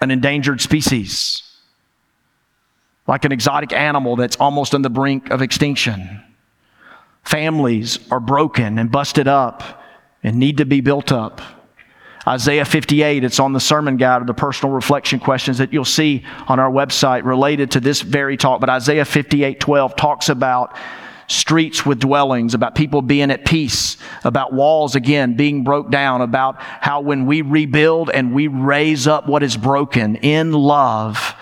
an 0.00 0.10
endangered 0.10 0.60
species 0.60 1.49
like 3.10 3.24
an 3.24 3.32
exotic 3.32 3.72
animal 3.72 4.14
that's 4.14 4.36
almost 4.36 4.72
on 4.72 4.82
the 4.82 4.88
brink 4.88 5.30
of 5.30 5.42
extinction. 5.42 6.22
Families 7.24 7.98
are 8.08 8.20
broken 8.20 8.78
and 8.78 8.88
busted 8.88 9.26
up 9.26 9.82
and 10.22 10.36
need 10.36 10.58
to 10.58 10.64
be 10.64 10.80
built 10.80 11.10
up. 11.10 11.40
Isaiah 12.24 12.64
58, 12.64 13.24
it's 13.24 13.40
on 13.40 13.52
the 13.52 13.58
sermon 13.58 13.96
guide 13.96 14.20
of 14.20 14.28
the 14.28 14.32
personal 14.32 14.72
reflection 14.72 15.18
questions 15.18 15.58
that 15.58 15.72
you'll 15.72 15.84
see 15.84 16.24
on 16.46 16.60
our 16.60 16.70
website 16.70 17.24
related 17.24 17.72
to 17.72 17.80
this 17.80 18.00
very 18.00 18.36
talk. 18.36 18.60
But 18.60 18.70
Isaiah 18.70 19.04
58 19.04 19.58
12 19.58 19.96
talks 19.96 20.28
about 20.28 20.76
streets 21.26 21.84
with 21.84 21.98
dwellings, 21.98 22.54
about 22.54 22.76
people 22.76 23.02
being 23.02 23.32
at 23.32 23.44
peace, 23.44 23.96
about 24.22 24.52
walls 24.52 24.94
again 24.94 25.34
being 25.34 25.64
broke 25.64 25.90
down, 25.90 26.20
about 26.20 26.60
how 26.60 27.00
when 27.00 27.26
we 27.26 27.42
rebuild 27.42 28.08
and 28.08 28.32
we 28.32 28.46
raise 28.46 29.08
up 29.08 29.26
what 29.26 29.42
is 29.42 29.56
broken 29.56 30.14
in 30.14 30.52
love, 30.52 31.34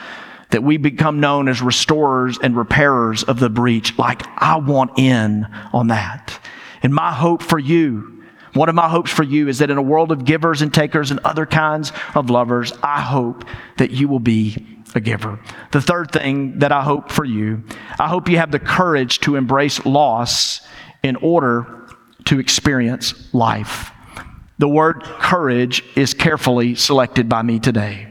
that 0.50 0.62
we 0.62 0.76
become 0.76 1.20
known 1.20 1.48
as 1.48 1.60
restorers 1.60 2.38
and 2.42 2.56
repairers 2.56 3.22
of 3.22 3.38
the 3.38 3.50
breach. 3.50 3.98
Like, 3.98 4.22
I 4.36 4.56
want 4.56 4.98
in 4.98 5.46
on 5.72 5.88
that. 5.88 6.40
And 6.82 6.94
my 6.94 7.12
hope 7.12 7.42
for 7.42 7.58
you, 7.58 8.24
one 8.54 8.68
of 8.68 8.74
my 8.74 8.88
hopes 8.88 9.10
for 9.10 9.24
you 9.24 9.48
is 9.48 9.58
that 9.58 9.70
in 9.70 9.76
a 9.76 9.82
world 9.82 10.10
of 10.10 10.24
givers 10.24 10.62
and 10.62 10.72
takers 10.72 11.10
and 11.10 11.20
other 11.20 11.44
kinds 11.44 11.92
of 12.14 12.30
lovers, 12.30 12.72
I 12.82 13.00
hope 13.00 13.44
that 13.76 13.90
you 13.90 14.08
will 14.08 14.20
be 14.20 14.66
a 14.94 15.00
giver. 15.00 15.38
The 15.70 15.82
third 15.82 16.12
thing 16.12 16.60
that 16.60 16.72
I 16.72 16.82
hope 16.82 17.10
for 17.10 17.24
you, 17.24 17.62
I 17.98 18.08
hope 18.08 18.28
you 18.28 18.38
have 18.38 18.50
the 18.50 18.58
courage 18.58 19.20
to 19.20 19.36
embrace 19.36 19.84
loss 19.84 20.62
in 21.02 21.16
order 21.16 21.86
to 22.24 22.38
experience 22.38 23.32
life. 23.34 23.90
The 24.58 24.68
word 24.68 25.04
courage 25.04 25.84
is 25.94 26.14
carefully 26.14 26.74
selected 26.74 27.28
by 27.28 27.42
me 27.42 27.60
today. 27.60 28.08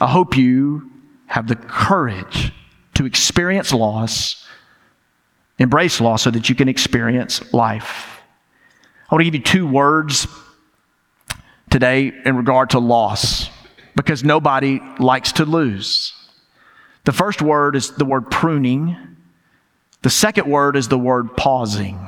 I 0.00 0.06
hope 0.06 0.36
you 0.36 0.90
have 1.28 1.46
the 1.46 1.56
courage 1.56 2.52
to 2.94 3.06
experience 3.06 3.72
loss, 3.72 4.46
embrace 5.58 6.00
loss 6.00 6.22
so 6.22 6.30
that 6.30 6.48
you 6.48 6.54
can 6.54 6.68
experience 6.68 7.52
life. 7.52 8.20
I 9.08 9.14
want 9.14 9.20
to 9.20 9.24
give 9.30 9.34
you 9.34 9.42
two 9.42 9.66
words 9.66 10.26
today 11.70 12.12
in 12.24 12.36
regard 12.36 12.70
to 12.70 12.78
loss 12.78 13.50
because 13.94 14.24
nobody 14.24 14.80
likes 14.98 15.32
to 15.32 15.44
lose. 15.44 16.14
The 17.04 17.12
first 17.12 17.42
word 17.42 17.76
is 17.76 17.92
the 17.92 18.04
word 18.04 18.30
pruning. 18.30 18.96
The 20.02 20.10
second 20.10 20.50
word 20.50 20.76
is 20.76 20.88
the 20.88 20.98
word 20.98 21.36
pausing. 21.36 21.98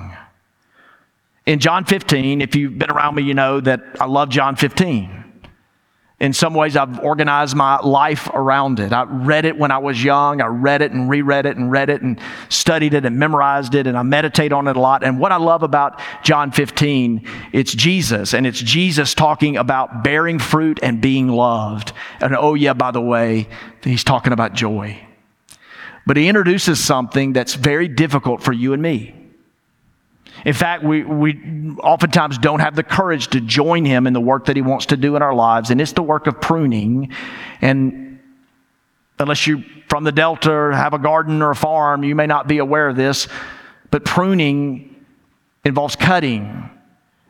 In 1.47 1.59
John 1.59 1.85
15, 1.85 2.41
if 2.41 2.55
you've 2.55 2.79
been 2.79 2.91
around 2.91 3.17
me, 3.17 3.23
you 3.23 3.35
know 3.35 3.61
that 3.61 3.83
I 4.01 4.07
love 4.07 4.31
John 4.31 4.57
15 4.57 5.20
in 6.21 6.35
some 6.35 6.53
ways, 6.53 6.77
I've 6.77 7.01
organized 7.01 7.57
my 7.57 7.79
life 7.79 8.29
around 8.35 8.79
it. 8.79 8.93
I 8.93 9.05
read 9.05 9.47
it 9.47 9.57
when 9.57 9.71
I 9.71 9.79
was 9.79 10.05
young. 10.05 10.43
I 10.43 10.49
read 10.49 10.83
it 10.83 10.93
and 10.93 11.09
reread 11.09 11.47
it 11.47 11.57
and 11.57 11.71
read 11.71 11.89
it 11.89 12.03
and 12.03 12.21
studied 12.51 12.93
it 12.93 13.07
and 13.07 13.19
memorized 13.19 13.75
it 13.75 13.87
and 13.87 13.97
I 13.97 14.03
meditate 14.03 14.53
on 14.53 14.69
it 14.69 14.77
a 14.77 14.81
lot. 14.81 15.03
And 15.03 15.19
what 15.19 15.33
I 15.33 15.39
love 15.39 15.63
about 15.63 15.99
John 16.23 16.53
15, 16.53 17.27
it's 17.55 17.73
Jesus 17.73 18.35
and 18.35 18.47
it's 18.47 18.61
Jesus 18.61 19.15
talking 19.15 19.57
about 19.57 20.05
bearing 20.05 20.39
fruit 20.39 20.79
and 20.83 21.01
being 21.01 21.29
loved. 21.29 21.95
And 22.21 22.37
oh, 22.37 22.53
yeah, 22.53 22.75
by 22.75 22.91
the 22.91 23.01
way, 23.01 23.49
he's 23.83 24.05
talking 24.05 24.35
about 24.35 24.53
joy. 24.53 25.01
But 26.07 26.19
he 26.19 26.29
introduces 26.29 26.85
something 26.85 27.33
that's 27.33 27.55
very 27.55 27.89
difficult 27.89 28.43
for 28.43 28.53
you 28.53 28.75
and 28.75 28.83
me. 28.83 29.20
In 30.45 30.55
fact, 30.55 30.83
we, 30.83 31.05
we 31.05 31.39
oftentimes 31.83 32.39
don't 32.39 32.61
have 32.61 32.77
the 32.77 32.83
courage 32.83 33.29
to 33.29 33.41
join 33.41 33.85
him 33.85 34.07
in 34.07 34.13
the 34.13 34.21
work 34.21 34.47
that 34.47 34.57
he 34.57 34.63
wants 34.63 34.87
to 34.87 34.97
do 34.97 35.17
in 35.17 35.23
our 35.23 35.35
lives, 35.35 35.71
and 35.71 35.81
it's 35.81 35.93
the 35.93 36.03
work 36.03 36.27
of 36.27 36.41
pruning. 36.41 37.13
And 37.61 38.21
unless 39.19 39.47
you're 39.47 39.63
from 39.89 40.05
the 40.05 40.13
Delta 40.13 40.51
or 40.51 40.73
have 40.73 40.95
a 40.95 40.99
garden 40.99 41.43
or 41.43 41.51
a 41.51 41.57
farm, 41.57 42.05
you 42.05 42.15
may 42.15 42.27
not 42.27 42.47
be 42.49 42.59
aware 42.59 42.89
of 42.89 42.97
this, 42.97 43.29
but 43.91 44.05
pruning 44.05 44.97
involves 45.65 45.97
cutting 45.97 46.71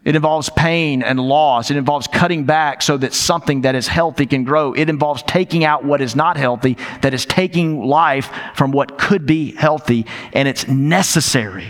It 0.03 0.17
involves 0.17 0.49
pain 0.51 1.03
and 1.03 1.21
loss. 1.21 1.71
It 1.71 1.77
involves 1.77 2.07
cutting 2.07 2.45
back 2.45 2.81
so 2.81 2.97
that 2.97 3.13
something 3.13 3.63
that 3.63 3.75
is 3.75 3.87
healthy 3.87 4.25
can 4.25 4.45
grow. 4.45 4.73
It 4.73 4.89
involves 4.89 5.23
taking 5.25 5.63
out 5.63 5.85
what 5.85 6.01
is 6.01 6.17
not 6.17 6.39
healthy, 6.39 6.79
that 7.03 7.13
is 7.13 7.27
taking 7.27 7.85
life 7.85 8.31
from 8.55 8.73
what 8.73 8.97
could 8.97 9.27
be 9.27 9.53
healthy, 9.53 10.07
and 10.33 10.49
it's 10.49 10.67
necessary. 10.67 11.67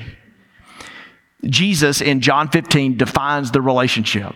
Jesus 1.44 2.00
in 2.00 2.20
John 2.20 2.48
15 2.48 2.96
defines 2.96 3.50
the 3.50 3.61
relationship. 3.61 4.35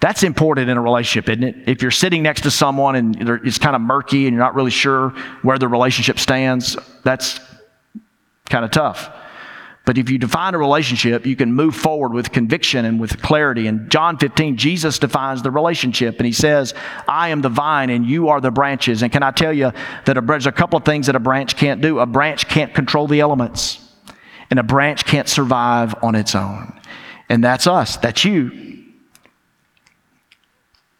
That's 0.00 0.22
important 0.22 0.68
in 0.68 0.76
a 0.76 0.80
relationship, 0.80 1.28
isn't 1.28 1.44
it? 1.44 1.68
If 1.68 1.82
you're 1.82 1.90
sitting 1.90 2.22
next 2.22 2.42
to 2.42 2.50
someone 2.50 2.96
and 2.96 3.28
it's 3.44 3.58
kind 3.58 3.74
of 3.74 3.82
murky 3.82 4.26
and 4.26 4.34
you're 4.34 4.44
not 4.44 4.54
really 4.54 4.70
sure 4.70 5.10
where 5.42 5.58
the 5.58 5.68
relationship 5.68 6.18
stands, 6.18 6.76
that's 7.02 7.40
kind 8.48 8.64
of 8.64 8.70
tough. 8.70 9.10
But 9.86 9.98
if 9.98 10.10
you 10.10 10.18
define 10.18 10.54
a 10.54 10.58
relationship, 10.58 11.24
you 11.24 11.36
can 11.36 11.52
move 11.52 11.74
forward 11.76 12.12
with 12.12 12.32
conviction 12.32 12.84
and 12.84 12.98
with 12.98 13.22
clarity. 13.22 13.68
In 13.68 13.88
John 13.88 14.18
15, 14.18 14.56
Jesus 14.56 14.98
defines 14.98 15.42
the 15.42 15.52
relationship 15.52 16.16
and 16.18 16.26
he 16.26 16.32
says, 16.32 16.74
I 17.06 17.28
am 17.28 17.40
the 17.40 17.48
vine 17.48 17.88
and 17.88 18.04
you 18.04 18.28
are 18.28 18.40
the 18.40 18.50
branches. 18.50 19.02
And 19.02 19.12
can 19.12 19.22
I 19.22 19.30
tell 19.30 19.52
you 19.52 19.70
that 20.04 20.18
a, 20.18 20.20
there's 20.20 20.46
a 20.46 20.52
couple 20.52 20.76
of 20.76 20.84
things 20.84 21.06
that 21.06 21.14
a 21.14 21.20
branch 21.20 21.56
can't 21.56 21.80
do? 21.80 22.00
A 22.00 22.06
branch 22.06 22.48
can't 22.48 22.74
control 22.74 23.06
the 23.06 23.20
elements, 23.20 23.78
and 24.50 24.58
a 24.58 24.62
branch 24.62 25.04
can't 25.04 25.28
survive 25.28 25.94
on 26.02 26.14
its 26.14 26.34
own. 26.34 26.78
And 27.28 27.42
that's 27.42 27.66
us, 27.66 27.96
that's 27.96 28.24
you. 28.24 28.84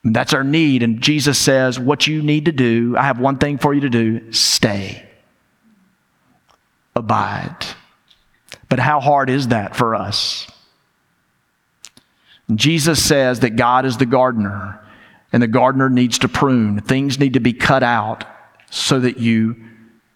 That's 0.05 0.33
our 0.33 0.45
need. 0.45 0.83
And 0.83 1.01
Jesus 1.01 1.39
says, 1.39 1.79
What 1.79 2.07
you 2.07 2.23
need 2.23 2.45
to 2.45 2.53
do, 2.53 2.97
I 2.97 3.03
have 3.03 3.19
one 3.19 3.39
thing 3.39 3.59
for 3.59 3.75
you 3.75 3.81
to 3.81 3.91
do 3.91 4.33
stay, 4.33 5.09
abide. 6.95 7.67
But 8.69 8.79
how 8.79 9.01
hard 9.01 9.31
is 9.31 9.49
that 9.49 9.77
for 9.77 9.95
us? 9.95 10.47
Jesus 12.55 13.05
says 13.05 13.41
that 13.41 13.57
God 13.57 13.85
is 13.85 13.97
the 13.97 14.07
gardener, 14.07 14.81
and 15.33 15.43
the 15.43 15.49
gardener 15.49 15.91
needs 15.91 16.21
to 16.21 16.29
prune. 16.29 16.81
Things 16.81 17.19
need 17.19 17.35
to 17.35 17.41
be 17.41 17.53
cut 17.53 17.83
out 17.83 18.25
so 18.71 19.01
that 19.01 19.19
you 19.19 19.57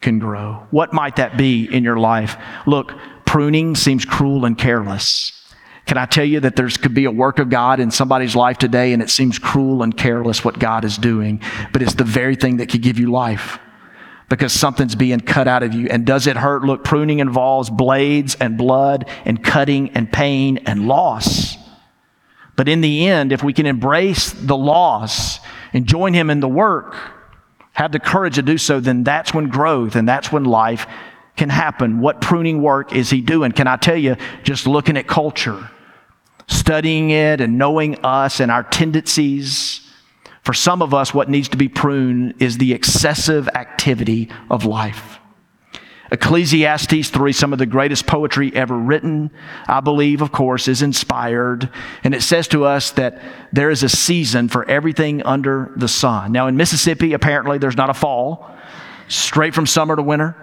can 0.01 0.19
grow. 0.19 0.67
What 0.71 0.93
might 0.93 1.17
that 1.17 1.37
be 1.37 1.65
in 1.65 1.83
your 1.85 1.99
life? 1.99 2.37
Look, 2.67 2.95
pruning 3.31 3.77
seems 3.77 4.05
cruel 4.05 4.45
and 4.45 4.59
careless. 4.59 5.31
Can 5.87 5.97
I 5.97 6.07
tell 6.07 6.25
you 6.25 6.41
that 6.41 6.57
there 6.57 6.69
could 6.69 6.95
be 6.95 7.05
a 7.05 7.13
work 7.13 7.39
of 7.39 7.49
God 7.49 7.79
in 7.79 7.93
somebody's 7.93 8.35
life 8.35 8.59
today 8.59 8.93
and 8.93 9.01
it 9.01 9.09
seems 9.09 9.39
cruel 9.39 9.85
and 9.85 9.97
careless 9.97 10.45
what 10.45 10.59
God 10.59 10.85
is 10.85 10.99
doing, 10.99 11.41
but 11.73 11.81
it's 11.81 11.95
the 11.95 12.03
very 12.03 12.35
thing 12.35 12.57
that 12.57 12.71
could 12.71 12.83
give 12.83 12.99
you 12.99 13.09
life 13.09 13.61
because 14.29 14.53
something's 14.53 14.97
being 14.97 15.21
cut 15.21 15.47
out 15.47 15.63
of 15.63 15.73
you. 15.75 15.87
And 15.89 16.05
does 16.05 16.27
it 16.27 16.37
hurt? 16.37 16.63
Look, 16.63 16.83
pruning 16.83 17.21
involves 17.21 17.71
blades 17.71 18.35
and 18.35 18.59
blood 18.59 19.09
and 19.25 19.45
cutting 19.45 19.91
and 19.91 20.13
pain 20.13 20.59
and 20.67 20.89
loss. 20.89 21.57
But 22.57 22.69
in 22.69 22.81
the 22.81 23.07
end, 23.07 23.31
if 23.31 23.45
we 23.45 23.53
can 23.53 23.67
embrace 23.67 24.33
the 24.33 24.57
loss 24.57 25.39
and 25.73 25.87
join 25.87 26.15
Him 26.15 26.31
in 26.31 26.41
the 26.41 26.49
work, 26.49 26.97
have 27.75 27.93
the 27.93 28.01
courage 28.01 28.35
to 28.35 28.43
do 28.43 28.59
so, 28.59 28.81
then 28.81 29.05
that's 29.05 29.33
when 29.33 29.51
growth 29.51 29.95
and 29.95 30.09
that's 30.09 30.33
when 30.33 30.43
life 30.43 30.89
can 31.41 31.49
happen. 31.49 32.01
What 32.01 32.21
pruning 32.21 32.61
work 32.61 32.95
is 32.95 33.09
He 33.09 33.23
doing? 33.23 33.53
Can 33.53 33.67
I 33.67 33.77
tell 33.77 33.97
you, 33.97 34.17
just 34.43 34.67
looking 34.67 34.99
at 34.99 35.07
culture, 35.07 35.71
studying 36.47 37.09
it 37.09 37.41
and 37.41 37.57
knowing 37.57 38.05
us 38.05 38.41
and 38.41 38.51
our 38.51 38.63
tendencies, 38.63 39.81
for 40.43 40.53
some 40.53 40.83
of 40.83 40.93
us, 40.93 41.15
what 41.15 41.31
needs 41.31 41.49
to 41.49 41.57
be 41.57 41.67
pruned 41.67 42.35
is 42.43 42.59
the 42.59 42.75
excessive 42.75 43.49
activity 43.49 44.29
of 44.51 44.67
life. 44.67 45.19
Ecclesiastes 46.13 47.09
3, 47.09 47.33
some 47.33 47.55
of 47.55 47.59
the 47.59 47.65
greatest 47.65 48.07
poetry 48.07 48.55
ever 48.55 48.77
written, 48.77 49.31
I 49.67 49.81
believe, 49.81 50.21
of 50.21 50.33
course, 50.33 50.69
is 50.69 50.83
inspired. 50.83 51.71
And 52.05 52.15
it 52.15 52.21
says 52.21 52.49
to 52.49 52.67
us 52.67 52.91
that 52.93 53.23
there 53.51 53.71
is 53.71 53.83
a 53.83 53.89
season 53.89 54.49
for 54.49 54.69
everything 54.69 55.23
under 55.23 55.73
the 55.77 55.89
sun. 55.89 56.33
Now, 56.33 56.49
in 56.49 56.57
Mississippi, 56.59 57.15
apparently, 57.15 57.57
there's 57.57 57.79
not 57.79 57.89
a 57.89 57.95
fall, 57.95 58.55
straight 59.09 59.55
from 59.55 59.67
summer 59.67 59.97
to 59.97 60.03
winter. 60.03 60.37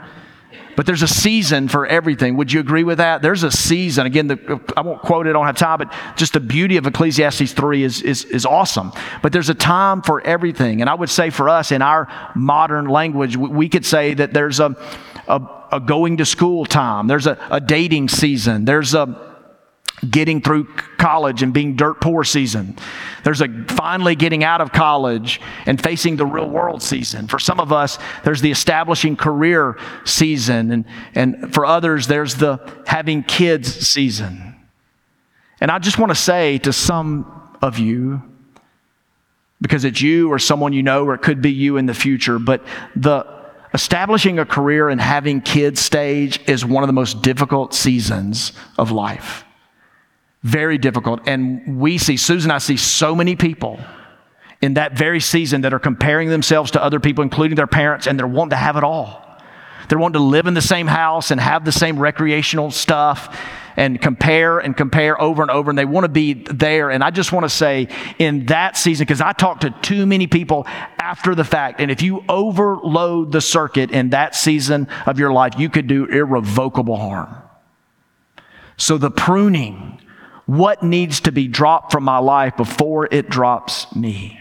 But 0.78 0.86
there's 0.86 1.02
a 1.02 1.08
season 1.08 1.68
for 1.68 1.88
everything. 1.88 2.38
Would 2.38 2.54
you 2.54 2.60
agree 2.60 2.84
with 2.84 3.00
that? 3.00 3.24
There's 3.24 3.42
a 3.42 3.50
season. 3.50 4.06
Again, 4.06 4.28
the, 4.28 4.62
I 4.78 4.82
won't 4.82 5.02
quote 5.02 5.26
it, 5.26 5.32
I 5.32 5.34
don't 5.34 5.48
have 5.48 5.58
time, 5.58 5.80
but 5.80 5.92
just 6.16 6.34
the 6.34 6.40
beauty 6.40 6.78
of 6.78 6.86
Ecclesiastes 6.86 7.52
3 7.52 7.84
is, 7.84 8.04
is, 8.04 8.26
is 8.26 8.46
awesome. 8.46 8.94
But 9.24 9.34
there's 9.34 9.50
a 9.50 9.56
time 9.56 10.04
for 10.04 10.22
everything. 10.22 10.82
And 10.82 10.90
I 10.90 10.94
would 10.94 11.10
say 11.10 11.32
for 11.32 11.50
us, 11.50 11.72
in 11.72 11.82
our 11.82 12.08
modern 12.36 12.86
language, 12.86 13.36
we 13.36 13.70
could 13.70 13.88
say 13.88 14.14
that 14.14 14.34
there's 14.34 14.60
a, 14.60 14.76
a, 15.28 15.42
a 15.72 15.80
going 15.80 16.18
to 16.18 16.26
school 16.26 16.64
time, 16.64 17.08
there's 17.08 17.26
a, 17.26 17.40
a 17.50 17.60
dating 17.60 18.10
season, 18.10 18.66
there's 18.66 18.94
a 18.94 19.27
getting 20.10 20.42
through 20.42 20.66
college 20.98 21.42
and 21.42 21.54
being 21.54 21.76
dirt 21.76 22.00
poor 22.00 22.24
season. 22.24 22.78
There's 23.24 23.42
a 23.42 23.48
finally 23.68 24.16
getting 24.16 24.44
out 24.44 24.62
of 24.62 24.72
college 24.72 25.42
and 25.66 25.82
facing 25.82 26.18
the 26.18 26.26
real 26.26 26.50
world 26.50 26.84
season. 26.84 27.28
For 27.28 27.40
some 27.40 27.60
of 27.60 27.74
us, 27.74 27.98
there's 28.24 28.42
the 28.42 28.52
establishing 28.52 29.16
career 29.16 29.78
season. 30.06 30.72
And, 30.72 30.86
and 31.16 31.54
for 31.54 31.66
others, 31.66 32.08
there's 32.08 32.36
the 32.36 32.58
having 32.86 33.24
kids 33.24 33.74
season. 33.88 34.56
And 35.60 35.72
I 35.72 35.80
just 35.80 35.98
want 35.98 36.12
to 36.12 36.16
say 36.16 36.60
to 36.60 36.72
some 36.72 37.58
of 37.62 37.80
you, 37.80 38.22
because 39.60 39.84
it's 39.84 40.02
you 40.02 40.32
or 40.32 40.38
someone 40.38 40.74
you 40.74 40.84
know, 40.84 41.06
or 41.06 41.16
it 41.16 41.24
could 41.24 41.42
be 41.42 41.52
you 41.52 41.78
in 41.78 41.88
the 41.88 41.96
future, 41.96 42.38
but 42.38 42.64
the 42.96 43.26
establishing 43.74 44.38
a 44.38 44.46
career 44.46 44.90
and 44.90 45.02
having 45.02 45.42
kids 45.42 45.80
stage 45.80 46.40
is 46.48 46.64
one 46.64 46.84
of 46.84 46.88
the 46.88 46.94
most 46.94 47.24
difficult 47.24 47.74
seasons 47.74 48.54
of 48.78 48.92
life. 48.92 49.44
Very 50.48 50.78
difficult. 50.78 51.28
And 51.28 51.78
we 51.78 51.98
see, 51.98 52.16
Susan 52.16 52.52
I 52.52 52.60
see 52.60 52.78
so 52.78 53.14
many 53.14 53.36
people 53.36 53.82
in 54.62 54.76
that 54.76 54.98
very 54.98 55.20
season 55.20 55.62
that 55.62 55.74
are 55.74 55.80
comparing 55.80 56.30
themselves 56.30 56.72
to 56.72 56.82
other 56.82 57.02
people, 57.02 57.22
including 57.22 57.58
their 57.58 57.68
parents, 57.68 58.08
and 58.08 58.18
they're 58.18 58.26
wanting 58.26 58.52
to 58.52 58.56
have 58.56 58.78
it 58.78 58.84
all. 58.84 59.26
They're 59.90 60.00
wanting 60.00 60.22
to 60.22 60.26
live 60.26 60.48
in 60.48 60.54
the 60.54 60.62
same 60.62 60.88
house 60.88 61.32
and 61.32 61.42
have 61.42 61.66
the 61.66 61.74
same 61.74 62.00
recreational 62.00 62.72
stuff 62.72 63.38
and 63.76 64.02
compare 64.02 64.60
and 64.60 64.76
compare 64.76 65.22
over 65.22 65.42
and 65.42 65.52
over, 65.52 65.70
and 65.70 65.78
they 65.78 65.84
want 65.84 66.06
to 66.06 66.10
be 66.10 66.34
there. 66.34 66.92
And 66.92 67.04
I 67.04 67.12
just 67.12 67.34
want 67.34 67.44
to 67.44 67.50
say, 67.50 67.90
in 68.18 68.46
that 68.46 68.78
season, 68.78 69.04
because 69.04 69.20
I 69.20 69.34
talk 69.34 69.60
to 69.62 69.70
too 69.82 70.06
many 70.06 70.28
people 70.28 70.66
after 70.98 71.36
the 71.36 71.44
fact, 71.44 71.82
and 71.82 71.92
if 71.92 72.02
you 72.02 72.24
overload 72.30 73.34
the 73.34 73.42
circuit 73.42 73.92
in 73.92 74.12
that 74.12 74.34
season 74.34 74.88
of 75.06 75.20
your 75.20 75.34
life, 75.34 75.56
you 75.58 75.70
could 75.70 75.88
do 75.88 76.06
irrevocable 76.06 76.96
harm. 76.96 77.36
So 78.78 78.98
the 78.98 79.12
pruning, 79.12 80.00
what 80.48 80.82
needs 80.82 81.22
to 81.22 81.32
be 81.32 81.48
dropped 81.48 81.92
from 81.92 82.04
my 82.04 82.18
life 82.18 82.58
before 82.58 83.08
it 83.12 83.30
drops 83.30 83.94
me. 83.96 84.40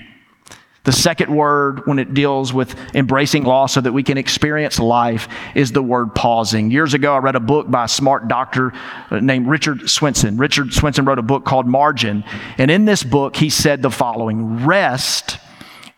The 0.85 0.93
second 0.93 1.35
word, 1.35 1.85
when 1.89 1.99
it 1.99 2.15
deals 2.15 2.53
with 2.53 2.77
embracing 2.95 3.43
loss 3.43 3.75
so 3.75 3.81
that 3.81 3.93
we 3.93 4.05
can 4.05 4.17
experience 4.17 4.79
life, 4.79 5.29
is 5.57 5.73
the 5.73 5.83
word 5.83 6.15
pausing. 6.15 6.71
Years 6.71 6.95
ago, 6.95 7.13
I 7.13 7.19
read 7.19 7.35
a 7.35 7.41
book 7.41 7.69
by 7.69 7.87
a 7.87 7.89
smart 7.89 8.29
doctor 8.29 8.73
named 9.11 9.49
Richard 9.49 9.91
Swenson. 9.91 10.37
Richard 10.37 10.73
Swenson 10.73 11.05
wrote 11.05 11.19
a 11.19 11.23
book 11.23 11.45
called 11.45 11.67
Margin. 11.67 12.23
And 12.57 12.71
in 12.71 12.85
this 12.85 13.03
book, 13.03 13.35
he 13.35 13.51
said 13.51 13.83
the 13.83 13.91
following 13.91 14.65
Rest 14.65 15.39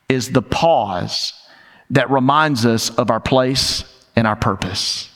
is 0.08 0.30
the 0.30 0.40
pause 0.40 1.34
that 1.90 2.10
reminds 2.10 2.64
us 2.64 2.88
of 2.88 3.10
our 3.10 3.20
place 3.20 3.84
and 4.16 4.26
our 4.26 4.36
purpose. 4.36 5.10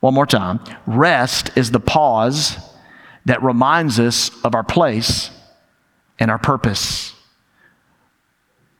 One 0.00 0.12
more 0.12 0.26
time. 0.26 0.60
Rest 0.86 1.50
is 1.56 1.70
the 1.70 1.80
pause 1.80 2.58
that 3.26 3.42
reminds 3.42 3.98
us 3.98 4.30
of 4.44 4.54
our 4.54 4.64
place 4.64 5.30
and 6.18 6.30
our 6.30 6.38
purpose. 6.38 7.14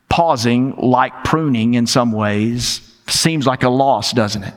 Pausing, 0.09 0.77
like 0.77 1.25
pruning 1.25 1.75
in 1.75 1.87
some 1.87 2.13
ways, 2.13 2.95
seems 3.09 3.47
like 3.47 3.63
a 3.63 3.69
loss, 3.69 4.13
doesn't 4.13 4.45
it? 4.45 4.55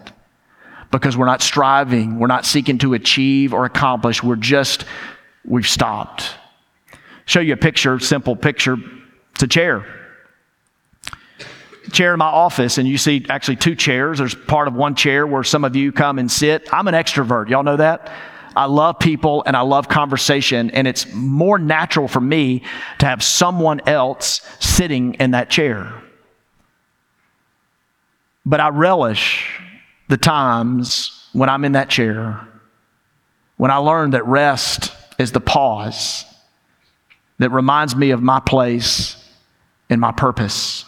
Because 0.92 1.18
we're 1.18 1.26
not 1.26 1.42
striving, 1.42 2.20
we're 2.20 2.28
not 2.28 2.46
seeking 2.46 2.78
to 2.80 2.94
achieve 2.94 3.54
or 3.54 3.66
accomplish, 3.66 4.24
we're 4.24 4.36
just, 4.36 4.86
we've 5.44 5.68
stopped. 5.68 6.36
Show 7.26 7.40
you 7.40 7.54
a 7.54 7.58
picture, 7.58 8.00
simple 8.00 8.36
picture. 8.36 8.78
It's 9.34 9.44
a 9.44 9.48
chair. 9.48 9.86
Chair 11.92 12.14
in 12.14 12.20
my 12.20 12.26
office, 12.26 12.78
and 12.78 12.88
you 12.88 12.98
see 12.98 13.26
actually 13.30 13.58
two 13.58 13.76
chairs. 13.76 14.20
There's 14.20 14.36
part 14.36 14.68
of 14.68 14.76
one 14.76 14.96
chair 14.96 15.26
where 15.28 15.44
some 15.44 15.64
of 15.64 15.76
you 15.76 15.92
come 15.92 16.20
and 16.20 16.32
sit. 16.32 16.68
I'm 16.72 16.88
an 16.88 16.94
extrovert. 16.94 17.50
Y'all 17.50 17.64
know 17.64 17.78
that? 17.78 18.12
I 18.58 18.66
love 18.66 18.98
people 18.98 19.44
and 19.46 19.56
I 19.56 19.62
love 19.62 19.88
conversation, 19.88 20.72
and 20.72 20.88
it's 20.88 21.14
more 21.14 21.60
natural 21.60 22.08
for 22.08 22.20
me 22.20 22.64
to 22.98 23.06
have 23.06 23.22
someone 23.22 23.82
else 23.88 24.42
sitting 24.60 25.14
in 25.16 25.32
that 25.32 25.52
chair. 25.52 25.94
But 28.48 28.60
I 28.60 28.70
relish 28.70 29.62
the 30.08 30.18
times 30.18 31.30
when 31.34 31.50
I'm 31.50 31.66
in 31.66 31.74
that 31.74 31.90
chair, 31.90 32.48
when 33.58 33.70
I 33.70 33.78
learn 33.78 34.10
that 34.12 34.26
rest 34.26 34.92
is 35.20 35.32
the 35.32 35.40
pause 35.40 36.26
that 37.38 37.52
reminds 37.52 37.96
me 37.96 38.10
of 38.10 38.24
my 38.24 38.40
place 38.40 39.24
and 39.88 40.02
my 40.02 40.12
purpose. 40.12 40.84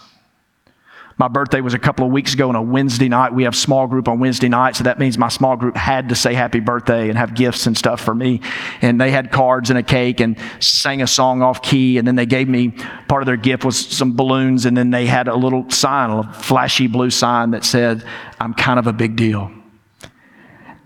My 1.20 1.28
birthday 1.28 1.60
was 1.60 1.74
a 1.74 1.80
couple 1.80 2.06
of 2.06 2.14
weeks 2.14 2.34
ago 2.34 2.48
on 2.48 2.56
a 2.56 2.62
Wednesday 2.62 3.10
night. 3.10 3.34
We 3.34 3.44
have 3.44 3.54
small 3.54 3.88
group 3.88 4.08
on 4.08 4.20
Wednesday 4.20 4.48
night, 4.48 4.78
so 4.78 4.86
that 4.86 5.00
means 5.00 5.18
my 5.18 5.28
small 5.28 5.58
group 5.58 5.76
had 5.76 6.08
to 6.10 6.16
say 6.16 6.34
happy 6.34 6.62
birthday 6.62 7.10
and 7.10 7.18
have 7.18 7.36
gifts 7.36 7.68
and 7.68 7.78
stuff 7.78 8.00
for 8.00 8.16
me. 8.16 8.40
And 8.82 9.02
they 9.02 9.12
had 9.12 9.30
cards 9.30 9.70
and 9.70 9.78
a 9.78 9.84
cake 9.84 10.22
and 10.22 10.38
sang 10.62 11.02
a 11.02 11.08
song 11.08 11.42
off 11.42 11.62
key. 11.62 11.98
And 11.98 12.08
then 12.08 12.16
they 12.16 12.26
gave 12.26 12.48
me 12.48 12.70
part 13.10 13.22
of 13.22 13.26
their 13.26 13.36
gift 13.36 13.66
was 13.66 13.78
some 13.78 14.16
balloons. 14.16 14.66
And 14.66 14.78
then 14.78 14.92
they 14.92 15.08
had 15.08 15.28
a 15.28 15.36
little 15.36 15.70
sign, 15.70 16.10
a 16.10 16.32
flashy 16.32 16.88
blue 16.88 17.10
sign 17.10 17.52
that 17.52 17.66
said, 17.66 18.06
I'm 18.40 18.54
kind 18.54 18.80
of 18.80 18.88
a 18.88 18.94
big 18.94 19.18
deal. 19.18 19.52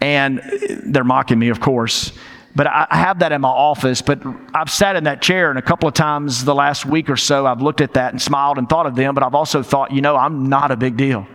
And 0.02 0.41
they're 0.84 1.04
mocking 1.04 1.38
me, 1.38 1.50
of 1.50 1.60
course. 1.60 2.12
But 2.56 2.68
I 2.68 2.88
have 2.92 3.20
that 3.20 3.32
in 3.32 3.42
my 3.42 3.50
office. 3.50 4.02
But 4.02 4.22
I've 4.54 4.70
sat 4.70 4.96
in 4.96 5.06
that 5.06 5.22
chair, 5.22 5.50
and 5.50 5.58
a 5.58 5.62
couple 5.62 5.88
of 5.88 5.96
times 5.96 6.46
the 6.46 6.54
last 6.54 6.86
week 6.86 7.10
or 7.10 7.18
so, 7.18 7.48
I've 7.48 7.62
looked 7.62 7.82
at 7.82 7.96
that 7.96 8.13
and 8.13 8.22
smiled 8.22 8.58
and 8.58 8.70
thought 8.70 8.86
of 8.86 8.96
them. 8.96 9.16
But 9.16 9.24
I've 9.24 9.34
also 9.34 9.63
thought, 9.63 9.92
you 9.92 10.02
know, 10.02 10.16
I'm 10.16 10.50
not 10.50 10.70
a 10.70 10.76
big 10.76 10.96
deal. 10.96 11.28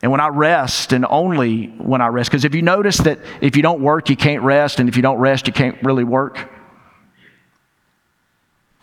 And 0.00 0.10
when 0.10 0.20
I 0.20 0.28
rest, 0.28 0.92
and 0.92 1.06
only 1.08 1.66
when 1.66 2.00
I 2.00 2.08
rest, 2.08 2.30
because 2.30 2.44
if 2.44 2.54
you 2.54 2.62
notice 2.62 2.98
that 2.98 3.20
if 3.40 3.54
you 3.56 3.62
don't 3.62 3.82
work, 3.82 4.08
you 4.08 4.16
can't 4.16 4.42
rest, 4.42 4.80
and 4.80 4.88
if 4.88 4.96
you 4.96 5.02
don't 5.02 5.18
rest, 5.18 5.46
you 5.46 5.52
can't 5.52 5.80
really 5.82 6.04
work. 6.04 6.50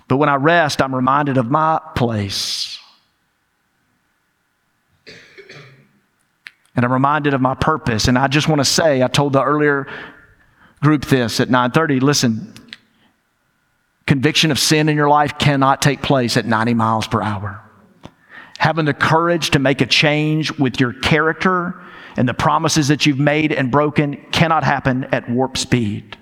But 0.08 0.17
when 0.17 0.30
I 0.30 0.36
rest, 0.36 0.82
I'm 0.82 0.95
reminded 0.95 1.38
of 1.38 1.50
my 1.50 1.82
place. 1.95 2.80
And 6.76 6.86
I'm 6.86 6.93
reminded 6.93 7.34
of 7.34 7.41
my 7.41 7.56
purpose. 7.56 8.08
And 8.08 8.17
I 8.17 8.28
just 8.28 8.48
want 8.48 8.60
to 8.60 8.65
say, 8.65 9.04
I 9.04 9.08
told 9.08 9.34
the 9.34 9.43
earlier 9.43 9.88
group 10.81 11.05
this 11.05 11.39
at 11.39 11.49
9:30. 11.49 11.99
Listen, 11.99 12.53
conviction 14.05 14.51
of 14.51 14.59
sin 14.59 14.89
in 14.89 14.95
your 14.95 15.09
life 15.09 15.37
cannot 15.37 15.81
take 15.81 16.01
place 16.01 16.37
at 16.37 16.45
90 16.45 16.73
miles 16.73 17.07
per 17.07 17.21
hour. 17.21 17.61
Having 18.57 18.85
the 18.85 18.93
courage 18.93 19.51
to 19.51 19.59
make 19.59 19.81
a 19.81 19.85
change 19.85 20.51
with 20.57 20.79
your 20.79 20.93
character 20.93 21.75
and 22.17 22.27
the 22.27 22.33
promises 22.33 22.89
that 22.89 23.05
you've 23.05 23.19
made 23.19 23.51
and 23.51 23.71
broken 23.71 24.17
cannot 24.31 24.63
happen 24.63 25.05
at 25.11 25.29
warp 25.29 25.57
speed. 25.57 26.17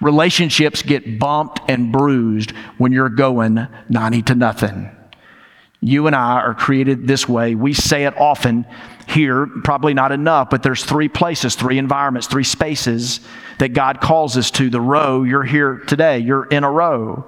Relationships 0.00 0.82
get 0.82 1.18
bumped 1.18 1.60
and 1.68 1.92
bruised 1.92 2.52
when 2.78 2.92
you're 2.92 3.08
going 3.08 3.66
90 3.88 4.22
to 4.22 4.34
nothing. 4.34 4.90
You 5.80 6.06
and 6.06 6.16
I 6.16 6.40
are 6.40 6.54
created 6.54 7.06
this 7.06 7.28
way. 7.28 7.54
We 7.54 7.72
say 7.72 8.04
it 8.04 8.16
often 8.16 8.66
here, 9.06 9.46
probably 9.64 9.94
not 9.94 10.12
enough, 10.12 10.50
but 10.50 10.62
there's 10.62 10.84
three 10.84 11.08
places, 11.08 11.54
three 11.54 11.78
environments, 11.78 12.26
three 12.26 12.44
spaces 12.44 13.20
that 13.58 13.68
God 13.72 14.00
calls 14.00 14.36
us 14.36 14.50
to. 14.52 14.68
The 14.68 14.80
row, 14.80 15.22
you're 15.22 15.44
here 15.44 15.78
today, 15.78 16.18
you're 16.18 16.46
in 16.46 16.64
a 16.64 16.70
row. 16.70 17.26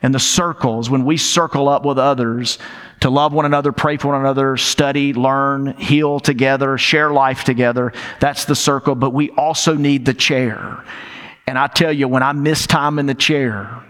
And 0.00 0.14
the 0.14 0.20
circles, 0.20 0.88
when 0.88 1.04
we 1.04 1.16
circle 1.16 1.68
up 1.68 1.84
with 1.84 1.98
others 1.98 2.58
to 3.00 3.10
love 3.10 3.32
one 3.32 3.44
another, 3.44 3.72
pray 3.72 3.96
for 3.96 4.08
one 4.08 4.20
another, 4.20 4.56
study, 4.56 5.12
learn, 5.12 5.76
heal 5.76 6.20
together, 6.20 6.78
share 6.78 7.10
life 7.10 7.44
together, 7.44 7.92
that's 8.20 8.44
the 8.44 8.54
circle. 8.54 8.94
But 8.94 9.10
we 9.10 9.30
also 9.30 9.74
need 9.74 10.04
the 10.04 10.14
chair. 10.14 10.84
And 11.46 11.58
I 11.58 11.66
tell 11.66 11.92
you, 11.92 12.08
when 12.08 12.22
I 12.22 12.32
miss 12.32 12.66
time 12.66 12.98
in 12.98 13.06
the 13.06 13.14
chair, 13.14 13.82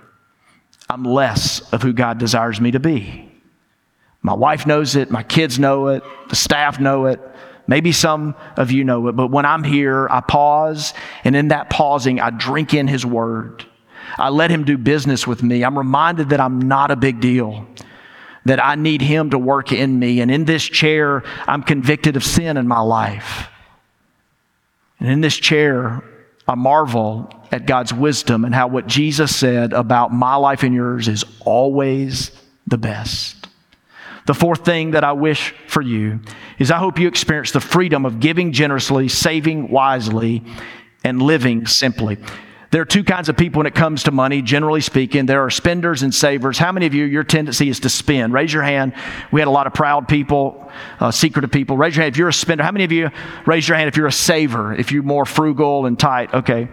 I'm 0.88 1.05
less 1.05 1.61
of 1.72 1.83
who 1.83 1.92
God 1.92 2.18
desires 2.18 2.61
me 2.61 2.70
to 2.70 2.81
be. 2.81 3.27
My 4.22 4.35
wife 4.35 4.66
knows 4.66 4.96
it, 4.96 5.11
my 5.11 5.22
kids 5.22 5.59
know 5.59 5.88
it, 5.88 6.02
the 6.28 6.37
staff 6.37 6.81
know 6.81 7.07
it. 7.07 7.20
Maybe 7.66 7.92
some 7.92 8.35
of 8.57 8.72
you 8.72 8.83
know 8.83 9.09
it, 9.09 9.12
but 9.12 9.31
when 9.31 9.44
I'm 9.44 9.62
here, 9.62 10.09
I 10.11 10.20
pause, 10.20 10.94
and 11.22 11.37
in 11.37 11.48
that 11.48 11.68
pausing, 11.68 12.18
I 12.18 12.31
drink 12.31 12.72
in 12.72 12.88
His 12.88 13.04
Word. 13.04 13.64
I 14.16 14.31
let 14.31 14.50
Him 14.50 14.64
do 14.64 14.78
business 14.78 15.26
with 15.26 15.42
me. 15.42 15.62
I'm 15.62 15.76
reminded 15.76 16.31
that 16.31 16.40
I'm 16.40 16.61
not 16.61 16.90
a 16.90 16.96
big 16.96 17.20
deal, 17.20 17.66
that 18.46 18.64
I 18.64 18.74
need 18.74 19.02
Him 19.02 19.31
to 19.31 19.38
work 19.38 19.70
in 19.70 19.98
me. 19.98 20.20
And 20.20 20.31
in 20.31 20.46
this 20.46 20.64
chair, 20.64 21.22
I'm 21.46 21.62
convicted 21.62 22.16
of 22.16 22.24
sin 22.24 22.57
in 22.57 22.66
my 22.66 22.81
life. 22.81 23.48
And 24.98 25.11
in 25.11 25.20
this 25.20 25.37
chair, 25.37 26.02
I 26.48 26.54
marvel 26.54 27.31
at 27.52 27.66
God's 27.66 27.92
wisdom 27.92 28.46
and 28.46 28.54
how 28.54 28.68
what 28.68 28.87
Jesus 28.87 29.37
said 29.37 29.74
about 29.74 30.12
my 30.12 30.37
life 30.37 30.62
and 30.62 30.74
yours 30.74 31.07
is 31.07 31.24
always 31.44 32.31
the 32.66 32.78
best. 32.78 33.38
The 34.28 34.34
fourth 34.34 34.62
thing 34.62 34.90
that 34.90 35.04
I 35.04 35.12
wish 35.12 35.54
for 35.68 35.80
you 35.80 36.20
is 36.58 36.70
I 36.70 36.76
hope 36.76 36.98
you 36.98 37.08
experience 37.08 37.52
the 37.52 37.60
freedom 37.60 38.04
of 38.04 38.20
giving 38.20 38.52
generously, 38.52 39.08
saving 39.08 39.70
wisely, 39.70 40.44
and 41.02 41.22
living 41.22 41.66
simply. 41.66 42.18
There 42.70 42.82
are 42.82 42.84
two 42.84 43.04
kinds 43.04 43.30
of 43.30 43.38
people 43.38 43.60
when 43.60 43.66
it 43.66 43.74
comes 43.74 44.02
to 44.02 44.10
money, 44.10 44.42
generally 44.42 44.82
speaking. 44.82 45.24
There 45.24 45.40
are 45.46 45.48
spenders 45.48 46.02
and 46.02 46.14
savers. 46.14 46.58
How 46.58 46.72
many 46.72 46.84
of 46.84 46.92
you, 46.92 47.06
your 47.06 47.24
tendency 47.24 47.70
is 47.70 47.80
to 47.80 47.88
spend? 47.88 48.34
Raise 48.34 48.52
your 48.52 48.64
hand. 48.64 48.92
We 49.32 49.40
had 49.40 49.48
a 49.48 49.50
lot 49.50 49.66
of 49.66 49.72
proud 49.72 50.08
people, 50.08 50.70
uh, 51.00 51.10
secretive 51.10 51.50
people. 51.50 51.78
Raise 51.78 51.96
your 51.96 52.02
hand 52.02 52.14
if 52.14 52.18
you're 52.18 52.28
a 52.28 52.32
spender. 52.34 52.64
How 52.64 52.72
many 52.72 52.84
of 52.84 52.92
you 52.92 53.08
raise 53.46 53.66
your 53.66 53.78
hand 53.78 53.88
if 53.88 53.96
you're 53.96 54.08
a 54.08 54.12
saver, 54.12 54.74
if 54.74 54.92
you're 54.92 55.02
more 55.02 55.24
frugal 55.24 55.86
and 55.86 55.98
tight? 55.98 56.34
Okay. 56.34 56.68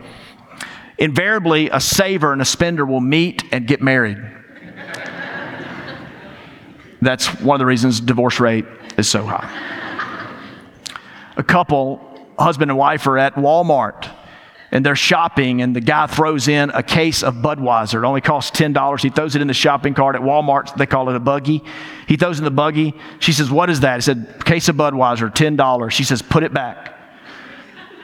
Invariably, 0.98 1.70
a 1.70 1.80
saver 1.80 2.34
and 2.34 2.42
a 2.42 2.46
spender 2.46 2.86
will 2.86 3.00
meet 3.00 3.46
and 3.54 3.66
get 3.66 3.82
married. 3.82 4.35
That's 7.06 7.28
one 7.42 7.56
of 7.56 7.60
the 7.60 7.66
reasons 7.66 8.00
divorce 8.00 8.40
rate 8.40 8.66
is 8.98 9.08
so 9.08 9.26
high. 9.26 9.50
A 11.38 11.44
couple, 11.44 12.02
husband 12.38 12.72
and 12.72 12.78
wife, 12.78 13.08
are 13.08 13.18
at 13.18 13.36
Walmart 13.36 14.10
and 14.76 14.86
they're 14.86 14.96
shopping, 14.96 15.62
and 15.62 15.74
the 15.74 15.80
guy 15.80 16.06
throws 16.06 16.50
in 16.50 16.70
a 16.72 16.84
case 16.84 17.24
of 17.24 17.36
Budweiser. 17.36 18.04
It 18.04 18.06
only 18.06 18.20
costs 18.20 18.60
$10. 18.60 19.02
He 19.02 19.10
throws 19.10 19.34
it 19.34 19.42
in 19.42 19.48
the 19.48 19.54
shopping 19.54 19.94
cart 19.94 20.18
at 20.18 20.22
Walmart. 20.22 20.76
They 20.76 20.86
call 20.86 21.10
it 21.10 21.16
a 21.16 21.20
buggy. 21.22 21.64
He 22.10 22.18
throws 22.18 22.40
in 22.40 22.44
the 22.44 22.52
buggy. 22.52 22.94
She 23.20 23.32
says, 23.32 23.50
What 23.50 23.70
is 23.70 23.80
that? 23.80 23.96
He 23.96 24.02
said, 24.02 24.44
Case 24.44 24.68
of 24.68 24.76
Budweiser, 24.76 25.34
$10. 25.34 25.92
She 25.92 26.04
says, 26.04 26.22
Put 26.22 26.44
it 26.44 26.54
back. 26.54 26.94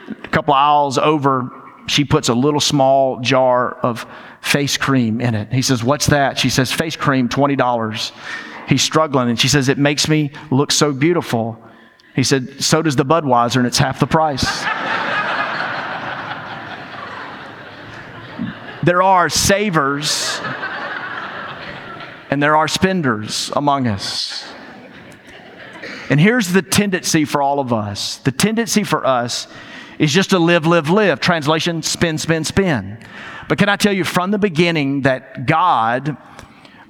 A 0.08 0.28
couple 0.28 0.54
aisles 0.54 0.96
over, 0.96 1.50
she 1.88 2.06
puts 2.06 2.30
a 2.30 2.34
little 2.34 2.58
small 2.58 3.20
jar 3.20 3.74
of 3.80 4.06
face 4.40 4.78
cream 4.78 5.20
in 5.20 5.34
it. 5.34 5.52
He 5.52 5.60
says, 5.60 5.84
What's 5.84 6.06
that? 6.06 6.38
She 6.38 6.48
says, 6.48 6.72
Face 6.72 6.96
cream, 6.96 7.28
$20 7.28 8.12
he's 8.72 8.82
struggling. 8.82 9.28
And 9.28 9.38
she 9.38 9.48
says, 9.48 9.68
It 9.68 9.78
makes 9.78 10.08
me 10.08 10.32
look 10.50 10.72
so 10.72 10.92
beautiful. 10.92 11.62
He 12.16 12.24
said, 12.24 12.62
So 12.62 12.82
does 12.82 12.96
the 12.96 13.04
Budweiser, 13.04 13.56
and 13.56 13.66
it's 13.66 13.78
half 13.78 14.00
the 14.00 14.06
price. 14.06 14.42
there 18.82 19.02
are 19.02 19.28
savers 19.28 20.40
and 22.30 22.42
there 22.42 22.56
are 22.56 22.66
spenders 22.66 23.52
among 23.54 23.86
us. 23.86 24.50
And 26.08 26.18
here's 26.18 26.48
the 26.48 26.62
tendency 26.62 27.24
for 27.24 27.42
all 27.42 27.60
of 27.60 27.72
us 27.72 28.16
the 28.18 28.32
tendency 28.32 28.84
for 28.84 29.06
us 29.06 29.46
is 29.98 30.12
just 30.12 30.30
to 30.30 30.38
live, 30.38 30.66
live, 30.66 30.88
live. 30.88 31.20
Translation 31.20 31.82
spin, 31.82 32.18
spin, 32.18 32.44
spin. 32.44 32.98
But 33.48 33.58
can 33.58 33.68
I 33.68 33.76
tell 33.76 33.92
you 33.92 34.04
from 34.04 34.30
the 34.30 34.38
beginning 34.38 35.02
that 35.02 35.46
God 35.46 36.16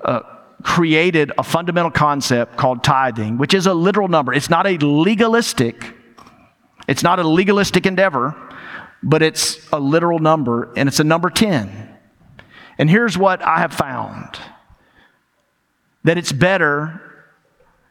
uh, 0.02 0.20
created 0.62 1.32
a 1.38 1.42
fundamental 1.42 1.90
concept 1.90 2.56
called 2.56 2.84
tithing, 2.84 3.38
which 3.38 3.54
is 3.54 3.66
a 3.66 3.74
literal 3.74 4.08
number. 4.08 4.32
It's 4.32 4.50
not 4.50 4.66
a 4.66 4.76
legalistic, 4.78 5.94
it's 6.88 7.02
not 7.02 7.18
a 7.18 7.26
legalistic 7.26 7.86
endeavor, 7.86 8.36
but 9.02 9.22
it's 9.22 9.68
a 9.72 9.80
literal 9.80 10.18
number, 10.18 10.72
and 10.76 10.88
it's 10.88 11.00
a 11.00 11.04
number 11.04 11.30
10. 11.30 11.88
And 12.78 12.88
here's 12.88 13.18
what 13.18 13.42
I 13.42 13.58
have 13.58 13.72
found 13.72 14.38
that 16.04 16.18
it's 16.18 16.32
better, 16.32 17.00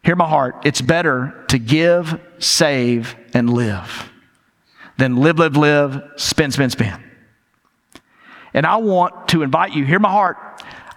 hear 0.04 0.16
my 0.16 0.28
heart, 0.28 0.56
it's 0.66 0.82
better 0.82 1.46
to 1.48 1.58
give, 1.58 2.20
save, 2.40 3.16
and 3.34 3.50
live 3.50 4.12
than 4.98 5.18
live, 5.18 5.40
live, 5.40 5.56
live, 5.56 6.02
spend, 6.18 6.54
spend, 6.54 6.72
spend. 6.72 7.02
And 8.54 8.66
I 8.66 8.78
want 8.78 9.30
to 9.30 9.44
invite 9.44 9.74
you, 9.74 9.86
hear 9.86 10.00
my 10.00 10.12
heart, 10.12 10.38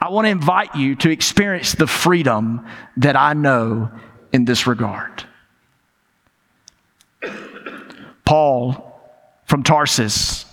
I 0.05 0.11
want 0.11 0.27
to 0.27 0.31
invite 0.31 0.75
you 0.75 0.97
to 0.97 1.09
experience 1.09 1.73
the 1.73 1.87
freedom 1.87 2.67
that 2.99 3.17
I 3.17 3.33
know 3.33 3.90
in 4.35 4.45
this 4.45 4.67
regard. 4.67 5.25
Paul 8.27 9.01
from 9.47 9.62
Tarsus, 9.62 10.45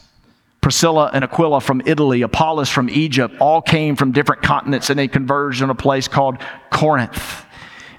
Priscilla 0.61 1.11
and 1.13 1.25
Aquila 1.25 1.59
from 1.59 1.81
Italy, 1.85 2.21
Apollos 2.21 2.69
from 2.69 2.89
Egypt, 2.89 3.35
all 3.41 3.61
came 3.61 3.97
from 3.97 4.13
different 4.13 4.41
continents 4.41 4.89
and 4.89 4.97
they 4.97 5.09
converged 5.09 5.61
in 5.61 5.69
a 5.69 5.75
place 5.75 6.07
called 6.07 6.37
Corinth. 6.69 7.43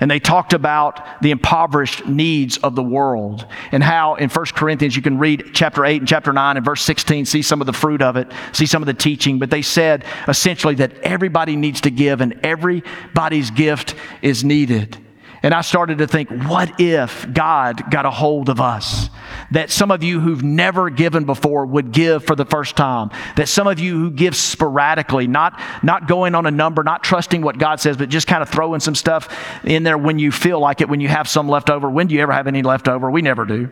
And 0.03 0.11
they 0.11 0.19
talked 0.19 0.53
about 0.53 1.23
the 1.23 1.31
impoverished 1.31 2.07
needs 2.07 2.57
of 2.57 2.75
the 2.75 2.83
world 2.83 3.47
and 3.71 3.85
how 3.85 4.17
in 4.17 4.31
1 4.31 4.47
Corinthians 4.47 4.97
you 4.97 5.01
can 5.01 5.17
read 5.17 5.51
chapter 5.53 5.85
8 5.85 6.01
and 6.01 6.09
chapter 6.09 6.33
9 6.33 6.57
and 6.57 6.65
verse 6.65 6.83
16, 6.83 7.25
see 7.25 7.41
some 7.41 7.61
of 7.61 7.69
the 7.69 7.73
fruit 7.73 8.03
of 8.03 8.17
it, 8.17 8.27
see 8.51 8.67
some 8.67 8.83
of 8.83 8.87
the 8.87 8.95
teaching. 8.95 9.38
But 9.38 9.51
they 9.51 9.62
said 9.62 10.05
essentially 10.27 10.75
that 10.75 10.93
everybody 11.05 11.55
needs 11.55 11.83
to 11.83 11.91
give 11.93 12.21
and 12.21 12.35
everybody's 12.43 13.53
gift 13.53 13.95
is 14.23 14.43
needed. 14.43 14.99
And 15.42 15.52
I 15.52 15.62
started 15.62 15.98
to 15.98 16.07
think, 16.07 16.31
what 16.31 16.81
if 16.81 17.26
God 17.33 17.90
got 17.90 18.07
a 18.07 18.11
hold 18.11 18.48
of 18.48 18.61
us? 18.61 19.11
That 19.50 19.70
some 19.70 19.90
of 19.90 20.05
you 20.05 20.20
who've 20.20 20.42
never 20.42 20.88
given 20.88 21.24
before 21.24 21.66
would 21.66 21.90
give 21.90 22.24
for 22.24 22.37
the 22.37 22.44
first 22.44 22.76
time. 22.76 23.11
That 23.37 23.48
some 23.48 23.66
of 23.66 23.81
you 23.81 23.98
who 23.98 24.11
give 24.11 24.37
sporadically, 24.37 25.26
not, 25.26 25.61
not 25.83 26.07
going 26.07 26.37
on 26.37 26.46
a 26.46 26.50
number, 26.50 26.85
not 26.85 27.02
trusting 27.02 27.42
what 27.42 27.59
God 27.59 27.81
says, 27.81 27.96
but 27.96 28.09
just 28.09 28.28
kind 28.28 28.40
of 28.42 28.50
throwing 28.50 28.78
some 28.78 28.94
stuff 28.94 29.28
in 29.64 29.83
there 29.83 29.98
when 29.98 30.20
you 30.20 30.31
feel 30.31 30.61
like 30.61 30.81
it, 30.81 30.88
when 30.88 31.00
you 31.00 31.09
have 31.09 31.28
some 31.28 31.48
left 31.48 31.70
over. 31.70 31.90
When 31.90 32.07
do 32.07 32.14
you 32.14 32.20
ever 32.20 32.33
have 32.33 32.46
any 32.46 32.62
left 32.62 32.88
over? 32.88 33.11
We 33.11 33.20
never 33.20 33.44
do. 33.44 33.70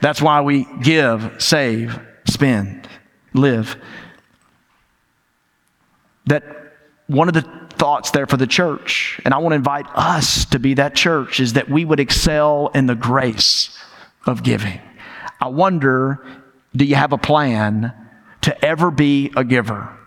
That's 0.00 0.22
why 0.22 0.40
we 0.40 0.66
give, 0.82 1.36
save, 1.38 2.00
spend, 2.26 2.88
live. 3.34 3.76
That 6.26 6.44
one 7.06 7.28
of 7.28 7.34
the 7.34 7.61
thoughts 7.82 8.12
there 8.12 8.28
for 8.28 8.36
the 8.36 8.46
church, 8.46 9.20
and 9.24 9.34
I 9.34 9.38
want 9.38 9.54
to 9.54 9.56
invite 9.56 9.86
us 9.96 10.44
to 10.44 10.60
be 10.60 10.74
that 10.74 10.94
church, 10.94 11.40
is 11.40 11.54
that 11.54 11.68
we 11.68 11.84
would 11.84 11.98
excel 11.98 12.70
in 12.76 12.86
the 12.86 12.94
grace 12.94 13.76
of 14.24 14.44
giving. 14.44 14.80
I 15.40 15.48
wonder 15.48 16.24
do 16.76 16.84
you 16.84 16.94
have 16.94 17.12
a 17.12 17.18
plan 17.18 17.92
to 18.42 18.64
ever 18.64 18.92
be 18.92 19.32
a 19.36 19.42
giver? 19.42 19.98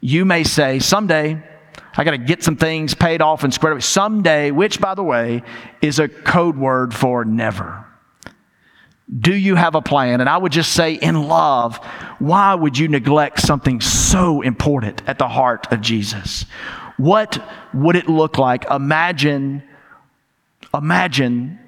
You 0.00 0.24
may 0.24 0.44
say, 0.44 0.78
someday, 0.78 1.42
I 1.96 2.04
got 2.04 2.12
to 2.12 2.18
get 2.18 2.44
some 2.44 2.56
things 2.56 2.94
paid 2.94 3.20
off 3.20 3.42
and 3.42 3.52
squared 3.52 3.72
away. 3.72 3.80
Someday, 3.80 4.52
which, 4.52 4.80
by 4.80 4.94
the 4.94 5.02
way, 5.02 5.42
is 5.82 5.98
a 5.98 6.06
code 6.06 6.56
word 6.56 6.94
for 6.94 7.24
never. 7.24 7.84
Do 9.18 9.34
you 9.34 9.56
have 9.56 9.74
a 9.74 9.82
plan? 9.82 10.20
And 10.20 10.30
I 10.30 10.36
would 10.36 10.52
just 10.52 10.72
say, 10.72 10.94
in 10.94 11.24
love, 11.24 11.78
why 12.20 12.54
would 12.54 12.78
you 12.78 12.86
neglect 12.86 13.40
something 13.40 13.80
so 13.80 14.40
important 14.40 15.02
at 15.08 15.18
the 15.18 15.26
heart 15.26 15.72
of 15.72 15.80
Jesus? 15.80 16.44
What 16.98 17.42
would 17.72 17.96
it 17.96 18.08
look 18.08 18.36
like? 18.36 18.70
Imagine, 18.70 19.62
imagine 20.74 21.58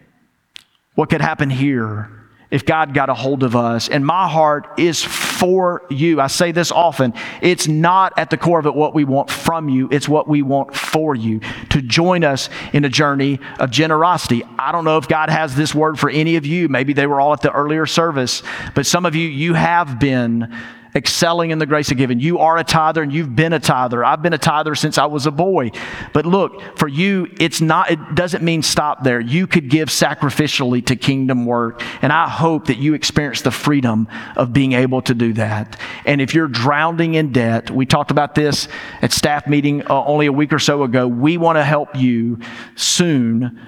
what 0.95 1.09
could 1.09 1.23
happen 1.23 1.49
here 1.49 2.11
if 2.51 2.67
God 2.67 2.95
got 2.95 3.09
a 3.09 3.15
hold 3.15 3.43
of 3.43 3.55
us. 3.55 3.89
And 3.89 4.05
my 4.05 4.29
heart 4.29 4.79
is 4.79 5.03
for 5.03 5.85
you. 5.89 6.21
I 6.21 6.27
say 6.27 6.53
this 6.53 6.73
often. 6.73 7.15
It's 7.41 7.69
not 7.69 8.13
at 8.19 8.31
the 8.31 8.37
core 8.37 8.59
of 8.59 8.67
it 8.67 8.75
what 8.75 8.95
we 8.95 9.05
want 9.05 9.31
from 9.31 9.69
you, 9.69 9.89
it's 9.91 10.09
what 10.09 10.29
we 10.29 10.43
want 10.43 10.75
for 10.75 11.15
you 11.15 11.41
to 11.71 11.81
join 11.81 12.25
us 12.25 12.51
in 12.73 12.85
a 12.85 12.89
journey 12.89 13.39
of 13.59 13.71
generosity. 13.71 14.43
I 14.59 14.73
don't 14.73 14.85
know 14.85 14.99
if 14.99 15.09
God 15.09 15.31
has 15.31 15.55
this 15.55 15.75
word 15.75 15.99
for 15.99 16.11
any 16.11 16.37
of 16.37 16.45
you. 16.45 16.69
Maybe 16.69 16.93
they 16.93 17.07
were 17.07 17.21
all 17.21 17.33
at 17.33 17.41
the 17.41 17.53
earlier 17.53 17.87
service, 17.87 18.43
but 18.75 18.85
some 18.85 19.07
of 19.07 19.15
you, 19.15 19.29
you 19.29 19.55
have 19.55 20.01
been 20.01 20.53
excelling 20.95 21.51
in 21.51 21.59
the 21.59 21.67
grace 21.67 21.91
of 21.91 21.97
giving. 21.97 22.21
You 22.21 22.39
are 22.39 22.59
a 22.59 22.65
tither 22.65 23.03
and 23.03 23.13
you've 23.13 23.35
been 23.37 23.53
a 23.53 23.61
tither. 23.61 24.05
I've 24.05 24.23
been 24.23 24.33
a 24.33 24.39
tither 24.39 24.75
since 24.75 24.99
I 24.99 25.07
was 25.07 25.27
a 25.27 25.31
boy. 25.31 25.71
But 26.13 26.27
look, 26.27 26.79
for 26.79 26.89
you, 26.89 27.29
it's 27.39 27.61
not, 27.61 27.91
it 27.91 28.15
doesn't 28.15 28.43
mean 28.43 28.63
stop 28.63 29.05
there. 29.05 29.21
You 29.21 29.47
could 29.47 29.69
give 29.69 29.89
sacrificially 29.89 30.85
to 30.87 30.97
kingdom 30.97 31.47
work. 31.47 31.83
And 32.03 32.13
I 32.13 32.29
hope 32.29 32.67
that 32.67 32.79
you 32.79 32.95
experience 32.95 33.43
the 33.43 33.51
freedom 33.51 34.09
of 34.37 34.53
being 34.53 34.73
able 34.73 35.03
to 35.03 35.15
do 35.15 35.33
that. 35.35 35.79
And 36.05 36.21
if 36.21 36.35
you're 36.35 36.49
drowning 36.49 37.15
in 37.15 37.33
debt, 37.33 37.71
we 37.71 37.87
talked 37.87 38.11
about 38.11 38.35
this 38.35 38.69
at 39.03 39.13
staff 39.13 39.47
meeting 39.47 39.83
uh, 39.83 40.05
only 40.05 40.27
a 40.27 40.33
week 40.33 40.53
or 40.53 40.59
so 40.59 40.83
ago. 40.83 41.07
We 41.07 41.37
want 41.37 41.57
to 41.57 41.65
help 41.65 41.97
you 41.97 42.39
soon 42.75 43.61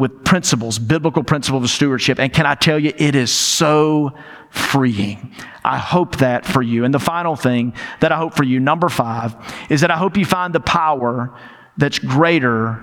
with 0.00 0.24
principles, 0.24 0.78
biblical 0.78 1.22
principles 1.22 1.62
of 1.62 1.68
stewardship. 1.68 2.18
And 2.18 2.32
can 2.32 2.46
I 2.46 2.54
tell 2.54 2.78
you, 2.78 2.90
it 2.96 3.14
is 3.14 3.30
so 3.30 4.14
freeing. 4.48 5.34
I 5.62 5.76
hope 5.76 6.16
that 6.16 6.46
for 6.46 6.62
you. 6.62 6.86
And 6.86 6.94
the 6.94 6.98
final 6.98 7.36
thing 7.36 7.74
that 8.00 8.10
I 8.10 8.16
hope 8.16 8.34
for 8.34 8.42
you, 8.42 8.60
number 8.60 8.88
five, 8.88 9.36
is 9.68 9.82
that 9.82 9.90
I 9.90 9.98
hope 9.98 10.16
you 10.16 10.24
find 10.24 10.54
the 10.54 10.60
power 10.60 11.36
that's 11.76 11.98
greater 11.98 12.82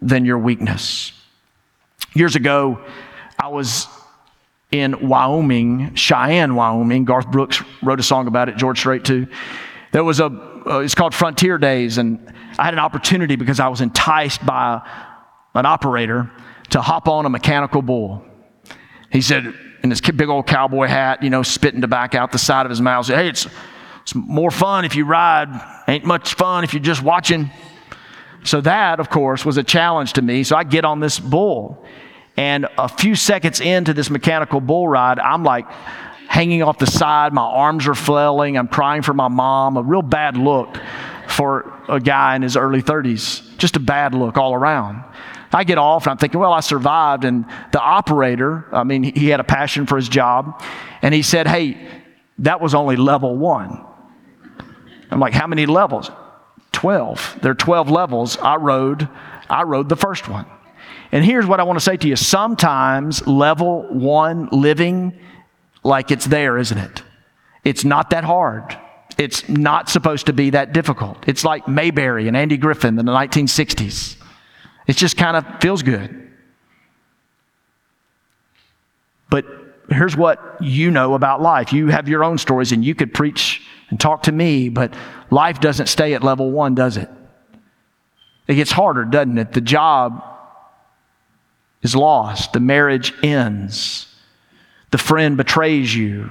than 0.00 0.24
your 0.24 0.38
weakness. 0.38 1.12
Years 2.14 2.36
ago, 2.36 2.82
I 3.38 3.48
was 3.48 3.86
in 4.72 5.08
Wyoming, 5.08 5.94
Cheyenne, 5.94 6.54
Wyoming. 6.54 7.04
Garth 7.04 7.30
Brooks 7.30 7.62
wrote 7.82 8.00
a 8.00 8.02
song 8.02 8.28
about 8.28 8.48
it, 8.48 8.56
George 8.56 8.78
Strait 8.78 9.04
too. 9.04 9.26
There 9.92 10.04
was 10.04 10.20
a, 10.20 10.26
uh, 10.26 10.78
it's 10.78 10.94
called 10.94 11.14
Frontier 11.14 11.58
Days, 11.58 11.98
and 11.98 12.32
I 12.58 12.64
had 12.64 12.72
an 12.72 12.80
opportunity 12.80 13.36
because 13.36 13.60
I 13.60 13.68
was 13.68 13.82
enticed 13.82 14.44
by 14.46 14.80
an 15.54 15.66
operator 15.66 16.30
to 16.70 16.80
hop 16.80 17.08
on 17.08 17.26
a 17.26 17.28
mechanical 17.28 17.82
bull. 17.82 18.24
He 19.10 19.20
said, 19.20 19.52
in 19.82 19.90
his 19.90 20.00
big 20.00 20.28
old 20.28 20.46
cowboy 20.46 20.86
hat, 20.86 21.22
you 21.22 21.30
know, 21.30 21.42
spitting 21.42 21.80
tobacco 21.80 22.18
out 22.18 22.32
the 22.32 22.38
side 22.38 22.66
of 22.66 22.70
his 22.70 22.80
mouth. 22.80 23.06
Say, 23.06 23.16
hey, 23.16 23.28
it's, 23.28 23.46
it's 24.02 24.14
more 24.14 24.50
fun 24.50 24.84
if 24.84 24.94
you 24.94 25.04
ride. 25.04 25.48
Ain't 25.88 26.04
much 26.04 26.34
fun 26.34 26.64
if 26.64 26.72
you're 26.72 26.82
just 26.82 27.02
watching. 27.02 27.50
So 28.44 28.60
that, 28.62 29.00
of 29.00 29.10
course, 29.10 29.44
was 29.44 29.56
a 29.56 29.62
challenge 29.62 30.14
to 30.14 30.22
me. 30.22 30.44
So 30.44 30.56
I 30.56 30.64
get 30.64 30.84
on 30.84 31.00
this 31.00 31.18
bull. 31.18 31.84
And 32.36 32.68
a 32.78 32.88
few 32.88 33.14
seconds 33.14 33.60
into 33.60 33.92
this 33.92 34.08
mechanical 34.08 34.60
bull 34.60 34.88
ride, 34.88 35.18
I'm 35.18 35.44
like 35.44 35.70
hanging 36.28 36.62
off 36.62 36.78
the 36.78 36.86
side. 36.86 37.32
My 37.32 37.42
arms 37.42 37.86
are 37.88 37.94
flailing. 37.94 38.56
I'm 38.56 38.68
crying 38.68 39.02
for 39.02 39.12
my 39.12 39.28
mom. 39.28 39.76
A 39.76 39.82
real 39.82 40.02
bad 40.02 40.36
look 40.36 40.78
for 41.28 41.72
a 41.88 42.00
guy 42.00 42.36
in 42.36 42.42
his 42.42 42.56
early 42.56 42.82
30s. 42.82 43.56
Just 43.58 43.76
a 43.76 43.80
bad 43.80 44.14
look 44.14 44.36
all 44.38 44.54
around. 44.54 45.04
I 45.52 45.64
get 45.64 45.78
off 45.78 46.04
and 46.04 46.12
I'm 46.12 46.18
thinking, 46.18 46.40
well, 46.40 46.52
I 46.52 46.60
survived. 46.60 47.24
And 47.24 47.44
the 47.72 47.80
operator, 47.80 48.66
I 48.72 48.84
mean, 48.84 49.02
he 49.02 49.28
had 49.28 49.40
a 49.40 49.44
passion 49.44 49.86
for 49.86 49.96
his 49.96 50.08
job. 50.08 50.62
And 51.02 51.14
he 51.14 51.22
said, 51.22 51.46
hey, 51.46 51.88
that 52.38 52.60
was 52.60 52.74
only 52.74 52.96
level 52.96 53.36
one. 53.36 53.84
I'm 55.10 55.20
like, 55.20 55.32
how 55.32 55.46
many 55.46 55.66
levels? 55.66 56.10
12. 56.72 57.40
There 57.42 57.52
are 57.52 57.54
12 57.54 57.90
levels. 57.90 58.36
I 58.38 58.56
rode, 58.56 59.08
I 59.48 59.64
rode 59.64 59.88
the 59.88 59.96
first 59.96 60.28
one. 60.28 60.46
And 61.12 61.24
here's 61.24 61.46
what 61.46 61.58
I 61.58 61.64
want 61.64 61.78
to 61.78 61.84
say 61.84 61.96
to 61.96 62.08
you. 62.08 62.16
Sometimes 62.16 63.26
level 63.26 63.82
one 63.92 64.48
living, 64.52 65.18
like 65.82 66.10
it's 66.12 66.26
there, 66.26 66.56
isn't 66.56 66.78
it? 66.78 67.02
It's 67.64 67.84
not 67.84 68.10
that 68.10 68.24
hard. 68.24 68.78
It's 69.18 69.48
not 69.48 69.88
supposed 69.88 70.26
to 70.26 70.32
be 70.32 70.50
that 70.50 70.72
difficult. 70.72 71.28
It's 71.28 71.44
like 71.44 71.66
Mayberry 71.66 72.28
and 72.28 72.36
Andy 72.36 72.56
Griffith 72.56 72.84
in 72.84 72.94
the 72.94 73.02
1960s. 73.02 74.16
It 74.90 74.96
just 74.96 75.16
kind 75.16 75.36
of 75.36 75.44
feels 75.60 75.84
good. 75.84 76.32
But 79.30 79.46
here's 79.88 80.16
what 80.16 80.56
you 80.60 80.90
know 80.90 81.14
about 81.14 81.40
life. 81.40 81.72
You 81.72 81.86
have 81.86 82.08
your 82.08 82.24
own 82.24 82.38
stories 82.38 82.72
and 82.72 82.84
you 82.84 82.96
could 82.96 83.14
preach 83.14 83.62
and 83.90 84.00
talk 84.00 84.24
to 84.24 84.32
me, 84.32 84.68
but 84.68 84.92
life 85.30 85.60
doesn't 85.60 85.86
stay 85.86 86.14
at 86.14 86.24
level 86.24 86.50
one, 86.50 86.74
does 86.74 86.96
it? 86.96 87.08
It 88.48 88.56
gets 88.56 88.72
harder, 88.72 89.04
doesn't 89.04 89.38
it? 89.38 89.52
The 89.52 89.60
job 89.60 90.24
is 91.82 91.94
lost, 91.94 92.52
the 92.52 92.58
marriage 92.58 93.14
ends, 93.22 94.12
the 94.90 94.98
friend 94.98 95.36
betrays 95.36 95.94
you, 95.94 96.28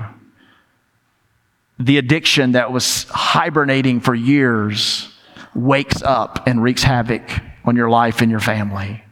the 1.79 1.97
addiction 1.97 2.51
that 2.51 2.73
was 2.73 3.05
hibernating 3.05 4.01
for 4.01 4.13
years 4.13 5.07
wakes 5.55 6.01
up 6.01 6.45
and 6.45 6.61
wreaks 6.61 6.83
havoc 6.83 7.23
on 7.69 7.75
your 7.75 7.89
life 7.89 8.21
and 8.21 8.29
your 8.29 8.39
family. 8.41 9.03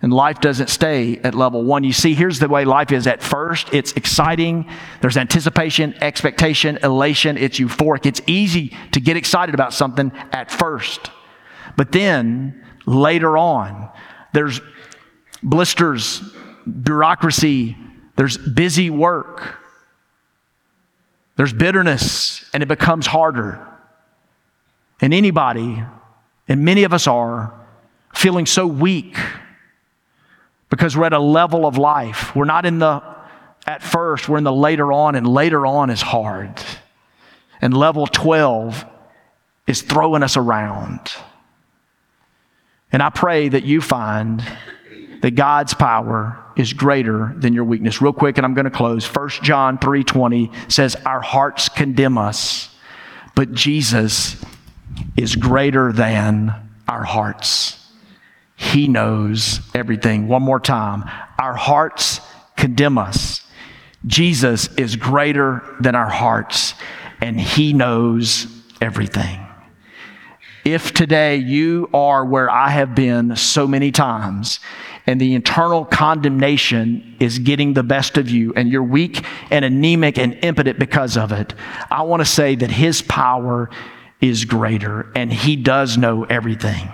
And 0.00 0.12
life 0.12 0.40
doesn't 0.40 0.68
stay 0.68 1.18
at 1.18 1.34
level 1.34 1.64
one. 1.64 1.82
You 1.82 1.92
see, 1.92 2.14
here's 2.14 2.38
the 2.38 2.48
way 2.48 2.64
life 2.64 2.92
is. 2.92 3.06
At 3.06 3.22
first, 3.22 3.72
it's 3.72 3.92
exciting. 3.92 4.70
There's 5.00 5.16
anticipation, 5.16 5.94
expectation, 6.00 6.78
elation. 6.82 7.36
It's 7.36 7.58
euphoric. 7.58 8.06
It's 8.06 8.20
easy 8.26 8.76
to 8.92 9.00
get 9.00 9.16
excited 9.16 9.54
about 9.54 9.72
something 9.72 10.12
at 10.32 10.50
first. 10.50 11.10
But 11.76 11.92
then, 11.92 12.64
later 12.86 13.36
on, 13.36 13.90
there's 14.32 14.60
blisters, 15.42 16.22
bureaucracy, 16.66 17.76
there's 18.16 18.38
busy 18.38 18.90
work, 18.90 19.58
there's 21.36 21.52
bitterness, 21.52 22.44
and 22.52 22.62
it 22.62 22.66
becomes 22.66 23.06
harder. 23.06 23.66
And 25.00 25.12
anybody 25.12 25.82
and 26.48 26.64
many 26.64 26.84
of 26.84 26.92
us 26.92 27.06
are 27.06 27.52
feeling 28.16 28.46
so 28.46 28.66
weak 28.66 29.16
because 30.70 30.96
we're 30.96 31.04
at 31.06 31.12
a 31.12 31.18
level 31.18 31.66
of 31.66 31.78
life. 31.78 32.34
We're 32.34 32.44
not 32.44 32.66
in 32.66 32.78
the 32.78 33.02
at 33.66 33.82
first, 33.82 34.28
we're 34.28 34.38
in 34.38 34.44
the 34.44 34.52
later 34.52 34.92
on, 34.92 35.16
and 35.16 35.26
later 35.26 35.66
on 35.66 35.90
is 35.90 36.00
hard. 36.00 36.62
And 37.60 37.76
level 37.76 38.06
12 38.06 38.84
is 39.66 39.82
throwing 39.82 40.22
us 40.22 40.36
around. 40.36 41.00
And 42.92 43.02
I 43.02 43.10
pray 43.10 43.48
that 43.48 43.64
you 43.64 43.80
find 43.80 44.40
that 45.20 45.32
God's 45.34 45.74
power 45.74 46.38
is 46.56 46.72
greater 46.72 47.34
than 47.36 47.54
your 47.54 47.64
weakness. 47.64 48.00
Real 48.00 48.12
quick, 48.12 48.38
and 48.38 48.46
I'm 48.46 48.54
going 48.54 48.66
to 48.66 48.70
close. 48.70 49.04
1 49.04 49.28
John 49.42 49.78
3:20 49.78 50.70
says, 50.70 50.94
Our 51.04 51.20
hearts 51.20 51.68
condemn 51.68 52.16
us, 52.16 52.70
but 53.34 53.52
Jesus 53.52 54.42
is 55.16 55.34
greater 55.34 55.92
than 55.92 56.54
our 56.86 57.02
hearts. 57.02 57.85
He 58.56 58.88
knows 58.88 59.60
everything. 59.74 60.28
One 60.28 60.42
more 60.42 60.60
time. 60.60 61.04
Our 61.38 61.54
hearts 61.54 62.20
condemn 62.56 62.98
us. 62.98 63.42
Jesus 64.06 64.68
is 64.76 64.96
greater 64.96 65.62
than 65.80 65.94
our 65.94 66.08
hearts, 66.08 66.74
and 67.20 67.40
He 67.40 67.72
knows 67.72 68.46
everything. 68.80 69.40
If 70.64 70.92
today 70.92 71.36
you 71.36 71.88
are 71.94 72.24
where 72.24 72.50
I 72.50 72.70
have 72.70 72.94
been 72.94 73.36
so 73.36 73.66
many 73.66 73.92
times, 73.92 74.58
and 75.06 75.20
the 75.20 75.34
internal 75.34 75.84
condemnation 75.84 77.16
is 77.20 77.38
getting 77.38 77.74
the 77.74 77.84
best 77.84 78.16
of 78.16 78.28
you, 78.28 78.52
and 78.56 78.68
you're 78.68 78.82
weak 78.82 79.24
and 79.50 79.64
anemic 79.64 80.18
and 80.18 80.34
impotent 80.42 80.78
because 80.78 81.16
of 81.16 81.30
it, 81.30 81.54
I 81.90 82.02
want 82.02 82.20
to 82.20 82.26
say 82.26 82.56
that 82.56 82.70
His 82.70 83.02
power 83.02 83.70
is 84.20 84.44
greater, 84.44 85.12
and 85.14 85.32
He 85.32 85.56
does 85.56 85.96
know 85.98 86.24
everything. 86.24 86.88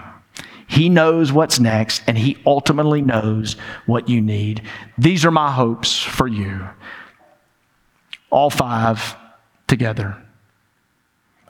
He 0.72 0.88
knows 0.88 1.30
what's 1.30 1.60
next, 1.60 2.02
and 2.06 2.16
He 2.16 2.38
ultimately 2.46 3.02
knows 3.02 3.56
what 3.84 4.08
you 4.08 4.22
need. 4.22 4.62
These 4.96 5.26
are 5.26 5.30
my 5.30 5.52
hopes 5.52 6.02
for 6.02 6.26
you. 6.26 6.66
All 8.30 8.48
five 8.48 9.14
together. 9.66 10.16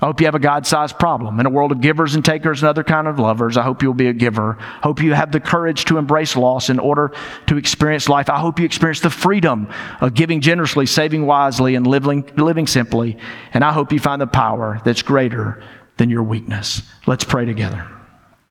I 0.01 0.07
hope 0.07 0.21
you 0.21 0.27
have 0.27 0.35
a 0.35 0.41
God 0.41 0.67
sized 0.67 0.99
problem. 0.99 1.39
In 1.39 1.47
a 1.47 1.51
world 1.51 1.71
of 1.71 1.81
givers 1.81 2.17
and 2.17 2.25
takers 2.25 2.63
and 2.63 2.69
other 2.69 2.83
kind 2.83 3.07
of 3.07 3.21
lovers, 3.21 3.57
I 3.57 3.63
hope 3.63 3.81
you'll 3.81 3.95
be 3.95 4.09
a 4.09 4.13
giver. 4.13 4.55
Hope 4.83 5.01
you 5.01 5.13
have 5.13 5.31
the 5.31 5.39
courage 5.39 5.85
to 5.85 5.99
embrace 5.99 6.35
loss 6.35 6.69
in 6.69 6.81
order 6.81 7.13
to 7.47 7.57
experience 7.57 8.09
life. 8.09 8.29
I 8.29 8.41
hope 8.41 8.59
you 8.59 8.65
experience 8.65 8.99
the 8.99 9.11
freedom 9.11 9.69
of 10.01 10.15
giving 10.15 10.41
generously, 10.41 10.87
saving 10.87 11.27
wisely, 11.27 11.77
and 11.77 11.87
living, 11.87 12.29
living 12.37 12.67
simply. 12.67 13.19
And 13.55 13.63
I 13.63 13.71
hope 13.73 13.93
you 13.93 14.01
find 14.01 14.21
the 14.21 14.27
power 14.27 14.81
that's 14.85 15.03
greater 15.03 15.63
than 15.97 16.11
your 16.11 16.25
weakness. 16.25 16.83
Let's 17.07 17.23
pray 17.23 17.45
together. 17.45 17.89